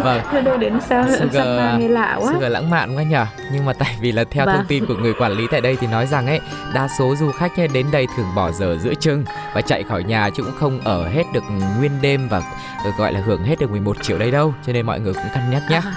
Vâng. 0.02 0.44
Đâu 0.44 0.56
đến 0.56 0.72
sao 0.88 1.04
Sugar, 1.18 1.78
nghe 1.80 1.88
lạ 1.88 2.18
quá. 2.20 2.32
Sugar 2.32 2.52
lãng 2.52 2.70
mạn 2.70 2.96
quá 2.96 3.02
nhỉ 3.02 3.16
Nhưng 3.52 3.64
mà 3.64 3.72
tại 3.72 3.96
vì 4.00 4.12
là 4.12 4.24
theo 4.30 4.46
Vâng. 4.46 4.56
thông 4.56 4.66
tin 4.66 4.86
của 4.86 4.94
người 4.94 5.12
quản 5.18 5.32
lý 5.32 5.44
tại 5.50 5.60
đây 5.60 5.76
thì 5.80 5.86
nói 5.86 6.06
rằng 6.06 6.26
ấy 6.26 6.40
Đa 6.74 6.88
số 6.98 7.14
du 7.16 7.30
khách 7.30 7.52
đến 7.72 7.86
đây 7.92 8.06
thường 8.16 8.26
bỏ 8.36 8.50
giờ 8.50 8.78
giữa 8.82 8.94
chừng 8.94 9.24
Và 9.54 9.60
chạy 9.60 9.82
khỏi 9.82 10.04
nhà 10.04 10.30
chứ 10.30 10.42
cũng 10.42 10.54
không 10.58 10.80
ở 10.84 11.08
hết 11.08 11.22
được 11.34 11.44
nguyên 11.78 11.92
đêm 12.02 12.28
Và 12.28 12.42
gọi 12.98 13.12
là 13.12 13.20
hưởng 13.20 13.42
hết 13.42 13.58
được 13.60 13.70
11 13.70 13.96
triệu 14.08 14.18
đây 14.18 14.30
đâu 14.30 14.54
Cho 14.66 14.72
nên 14.72 14.86
mọi 14.86 15.00
người 15.00 15.12
cũng 15.12 15.22
cân 15.34 15.42
nhắc 15.50 15.62
nhé. 15.70 15.80
À, 15.84 15.92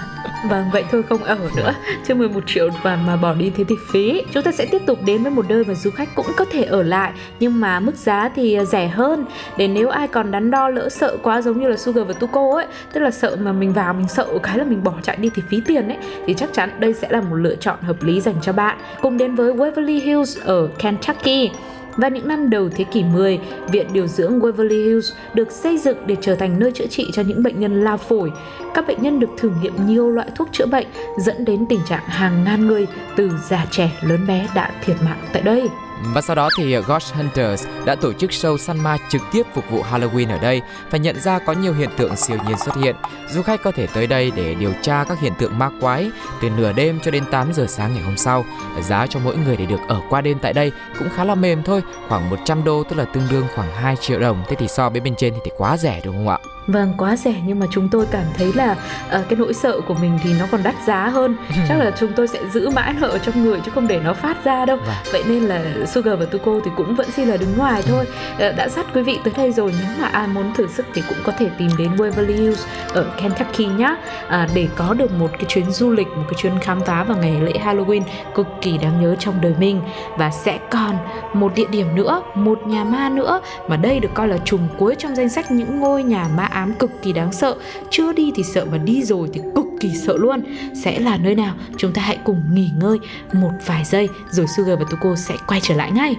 vâng, 0.48 0.70
vậy 0.72 0.84
thôi 0.90 1.02
không 1.08 1.24
ở 1.24 1.38
nữa. 1.56 1.74
Chứ 2.06 2.14
11 2.14 2.40
triệu 2.46 2.68
và 2.82 2.96
mà 2.96 3.16
bỏ 3.16 3.34
đi 3.34 3.52
thế 3.56 3.64
thì 3.68 3.74
phí. 3.92 4.22
Chúng 4.32 4.42
ta 4.42 4.52
sẽ 4.52 4.66
tiếp 4.66 4.82
tục 4.86 4.98
đến 5.04 5.22
với 5.22 5.30
một 5.32 5.44
nơi 5.48 5.64
mà 5.64 5.74
du 5.74 5.90
khách 5.90 6.08
cũng 6.14 6.26
có 6.36 6.44
thể 6.52 6.64
ở 6.64 6.82
lại 6.82 7.12
Nhưng 7.40 7.60
mà 7.60 7.80
mức 7.80 7.96
giá 7.96 8.28
thì 8.34 8.58
rẻ 8.66 8.88
hơn. 8.88 9.24
Để 9.56 9.68
nếu 9.68 9.88
ai 9.88 10.08
còn 10.08 10.30
đắn 10.30 10.50
đo 10.50 10.68
lỡ 10.68 10.88
sợ 10.88 11.16
quá 11.22 11.42
giống 11.42 11.60
như 11.60 11.68
là 11.68 11.76
Sugar 11.76 12.06
và 12.06 12.12
Tuko 12.12 12.56
ấy 12.56 12.66
Tức 12.92 13.00
là 13.00 13.10
sợ 13.10 13.36
mà 13.40 13.52
mình 13.52 13.72
vào 13.72 13.94
mình 13.94 14.08
sợ 14.08 14.26
cái 14.42 14.58
là 14.58 14.64
mình 14.64 14.84
bỏ 14.84 14.92
chạy 15.02 15.16
đi 15.16 15.30
thì 15.34 15.42
phí 15.50 15.60
tiền 15.66 15.88
ấy 15.88 15.98
Thì 16.26 16.34
chắc 16.34 16.52
chắn 16.52 16.70
đây 16.80 16.94
sẽ 16.94 17.08
là 17.10 17.20
một 17.20 17.36
lựa 17.36 17.54
chọn 17.54 17.78
hợp 17.82 18.02
lý 18.02 18.20
dành 18.20 18.36
cho 18.42 18.52
bạn. 18.52 18.78
Cùng 19.00 19.18
đến 19.18 19.34
với 19.34 19.52
Waverly 19.52 20.00
Hills 20.02 20.38
ở 20.44 20.68
Kentucky 20.78 21.50
vào 21.96 22.10
những 22.10 22.28
năm 22.28 22.50
đầu 22.50 22.68
thế 22.68 22.84
kỷ 22.84 23.04
10, 23.04 23.40
Viện 23.72 23.86
Điều 23.92 24.06
dưỡng 24.06 24.40
Waverly 24.40 24.84
Hills 24.84 25.12
được 25.34 25.50
xây 25.50 25.78
dựng 25.78 25.96
để 26.06 26.16
trở 26.20 26.34
thành 26.34 26.58
nơi 26.58 26.72
chữa 26.72 26.86
trị 26.86 27.10
cho 27.12 27.22
những 27.22 27.42
bệnh 27.42 27.60
nhân 27.60 27.84
lao 27.84 27.96
phổi. 27.96 28.32
Các 28.74 28.86
bệnh 28.86 29.02
nhân 29.02 29.20
được 29.20 29.30
thử 29.38 29.50
nghiệm 29.62 29.86
nhiều 29.86 30.10
loại 30.10 30.28
thuốc 30.34 30.48
chữa 30.52 30.66
bệnh 30.66 30.86
dẫn 31.18 31.44
đến 31.44 31.66
tình 31.68 31.80
trạng 31.88 32.04
hàng 32.06 32.44
ngàn 32.44 32.66
người 32.66 32.86
từ 33.16 33.30
già 33.48 33.66
trẻ 33.70 33.90
lớn 34.02 34.26
bé 34.26 34.48
đã 34.54 34.70
thiệt 34.84 34.96
mạng 35.04 35.18
tại 35.32 35.42
đây. 35.42 35.68
Và 36.04 36.20
sau 36.20 36.36
đó 36.36 36.48
thì 36.58 36.76
Ghost 36.76 37.14
Hunters 37.14 37.66
đã 37.84 37.94
tổ 37.94 38.12
chức 38.12 38.30
show 38.30 38.56
săn 38.56 38.80
ma 38.80 38.98
trực 39.08 39.22
tiếp 39.32 39.42
phục 39.54 39.70
vụ 39.70 39.82
Halloween 39.82 40.30
ở 40.30 40.38
đây 40.38 40.62
và 40.90 40.98
nhận 40.98 41.20
ra 41.20 41.38
có 41.38 41.52
nhiều 41.52 41.74
hiện 41.74 41.90
tượng 41.96 42.16
siêu 42.16 42.38
nhiên 42.46 42.56
xuất 42.64 42.76
hiện. 42.76 42.96
Du 43.30 43.42
khách 43.42 43.62
có 43.62 43.72
thể 43.72 43.86
tới 43.86 44.06
đây 44.06 44.32
để 44.36 44.54
điều 44.54 44.72
tra 44.82 45.04
các 45.04 45.20
hiện 45.20 45.32
tượng 45.38 45.58
ma 45.58 45.70
quái 45.80 46.10
từ 46.42 46.50
nửa 46.50 46.72
đêm 46.72 47.00
cho 47.00 47.10
đến 47.10 47.24
8 47.30 47.52
giờ 47.52 47.66
sáng 47.68 47.94
ngày 47.94 48.02
hôm 48.02 48.16
sau. 48.16 48.44
Giá 48.80 49.06
cho 49.06 49.20
mỗi 49.24 49.36
người 49.36 49.56
để 49.56 49.66
được 49.66 49.80
ở 49.88 50.00
qua 50.10 50.20
đêm 50.20 50.38
tại 50.42 50.52
đây 50.52 50.72
cũng 50.98 51.08
khá 51.16 51.24
là 51.24 51.34
mềm 51.34 51.62
thôi, 51.62 51.82
khoảng 52.08 52.30
100 52.30 52.64
đô 52.64 52.84
tức 52.84 52.96
là 52.96 53.04
tương 53.04 53.28
đương 53.30 53.46
khoảng 53.54 53.72
2 53.72 53.96
triệu 53.96 54.20
đồng. 54.20 54.44
Thế 54.48 54.56
thì 54.56 54.68
so 54.68 54.90
với 54.90 55.00
bên 55.00 55.14
trên 55.16 55.34
thì, 55.34 55.40
thì 55.44 55.50
quá 55.56 55.76
rẻ 55.76 56.00
đúng 56.04 56.14
không 56.14 56.28
ạ? 56.28 56.38
Vâng, 56.66 56.94
quá 56.98 57.16
rẻ 57.16 57.34
nhưng 57.46 57.58
mà 57.58 57.66
chúng 57.70 57.88
tôi 57.88 58.06
cảm 58.10 58.24
thấy 58.34 58.52
là 58.54 58.72
uh, 58.72 59.28
cái 59.28 59.38
nỗi 59.38 59.54
sợ 59.54 59.80
của 59.80 59.94
mình 59.94 60.18
thì 60.22 60.32
nó 60.38 60.46
còn 60.50 60.62
đắt 60.62 60.74
giá 60.86 61.08
hơn. 61.08 61.36
Chắc 61.68 61.78
là 61.78 61.90
chúng 62.00 62.12
tôi 62.16 62.28
sẽ 62.28 62.38
giữ 62.52 62.70
mãi 62.70 62.94
nợ 63.00 63.18
trong 63.18 63.44
người 63.44 63.60
chứ 63.64 63.72
không 63.74 63.88
để 63.88 64.00
nó 64.04 64.14
phát 64.14 64.44
ra 64.44 64.66
đâu. 64.66 64.76
Vâng. 64.76 64.94
Vậy 65.12 65.22
nên 65.28 65.42
là 65.42 65.64
Sugar 65.86 66.18
và 66.18 66.24
Tuko 66.24 66.52
thì 66.64 66.70
cũng 66.76 66.94
vẫn 66.94 67.10
xin 67.10 67.28
là 67.28 67.36
đứng 67.36 67.56
ngoài 67.56 67.82
thôi. 67.86 68.04
Uh, 68.34 68.56
đã 68.56 68.68
dắt 68.68 68.86
quý 68.94 69.02
vị 69.02 69.18
tới 69.24 69.32
đây 69.36 69.52
rồi 69.52 69.74
nếu 69.82 69.90
mà 70.00 70.08
ai 70.08 70.28
muốn 70.28 70.54
thử 70.54 70.66
sức 70.66 70.86
thì 70.94 71.02
cũng 71.08 71.18
có 71.24 71.32
thể 71.38 71.50
tìm 71.58 71.70
đến 71.78 71.96
Waverly 71.96 72.36
Hills 72.36 72.64
ở 72.94 73.06
Kentucky 73.22 73.66
nhá. 73.66 73.96
Uh, 74.26 74.50
để 74.54 74.68
có 74.76 74.94
được 74.94 75.12
một 75.12 75.30
cái 75.32 75.44
chuyến 75.48 75.70
du 75.70 75.90
lịch, 75.90 76.08
một 76.08 76.24
cái 76.28 76.34
chuyến 76.36 76.58
khám 76.60 76.80
phá 76.86 77.04
vào 77.04 77.18
ngày 77.18 77.40
lễ 77.40 77.52
Halloween 77.64 78.02
cực 78.34 78.46
kỳ 78.62 78.78
đáng 78.78 79.02
nhớ 79.02 79.16
trong 79.18 79.40
đời 79.40 79.54
mình. 79.58 79.80
Và 80.18 80.30
sẽ 80.30 80.58
còn 80.70 80.96
một 81.32 81.52
địa 81.54 81.66
điểm 81.70 81.94
nữa, 81.94 82.22
một 82.34 82.66
nhà 82.66 82.84
ma 82.84 83.08
nữa 83.08 83.40
mà 83.68 83.76
đây 83.76 84.00
được 84.00 84.10
coi 84.14 84.28
là 84.28 84.38
trùng 84.44 84.68
cuối 84.78 84.94
trong 84.98 85.14
danh 85.14 85.28
sách 85.28 85.50
những 85.50 85.80
ngôi 85.80 86.02
nhà 86.02 86.26
ma 86.36 86.48
ám 86.52 86.72
cực 86.78 86.90
kỳ 87.02 87.12
đáng 87.12 87.32
sợ. 87.32 87.56
Chưa 87.90 88.12
đi 88.12 88.32
thì 88.34 88.42
sợ 88.42 88.64
mà 88.64 88.78
đi 88.78 89.02
rồi 89.02 89.28
thì 89.32 89.40
cực 89.54 89.66
kỳ 89.80 89.90
sợ 90.06 90.16
luôn. 90.16 90.42
Sẽ 90.84 91.00
là 91.00 91.16
nơi 91.16 91.34
nào? 91.34 91.54
Chúng 91.76 91.92
ta 91.92 92.02
hãy 92.02 92.18
cùng 92.24 92.42
nghỉ 92.52 92.70
ngơi 92.78 92.98
một 93.32 93.50
vài 93.66 93.84
giây 93.84 94.08
rồi 94.30 94.46
Sugar 94.56 94.78
và 94.78 94.84
Tuko 94.90 95.16
sẽ 95.16 95.34
quay 95.46 95.60
trở 95.62 95.74
lại 95.74 95.90
ngay. 95.90 96.16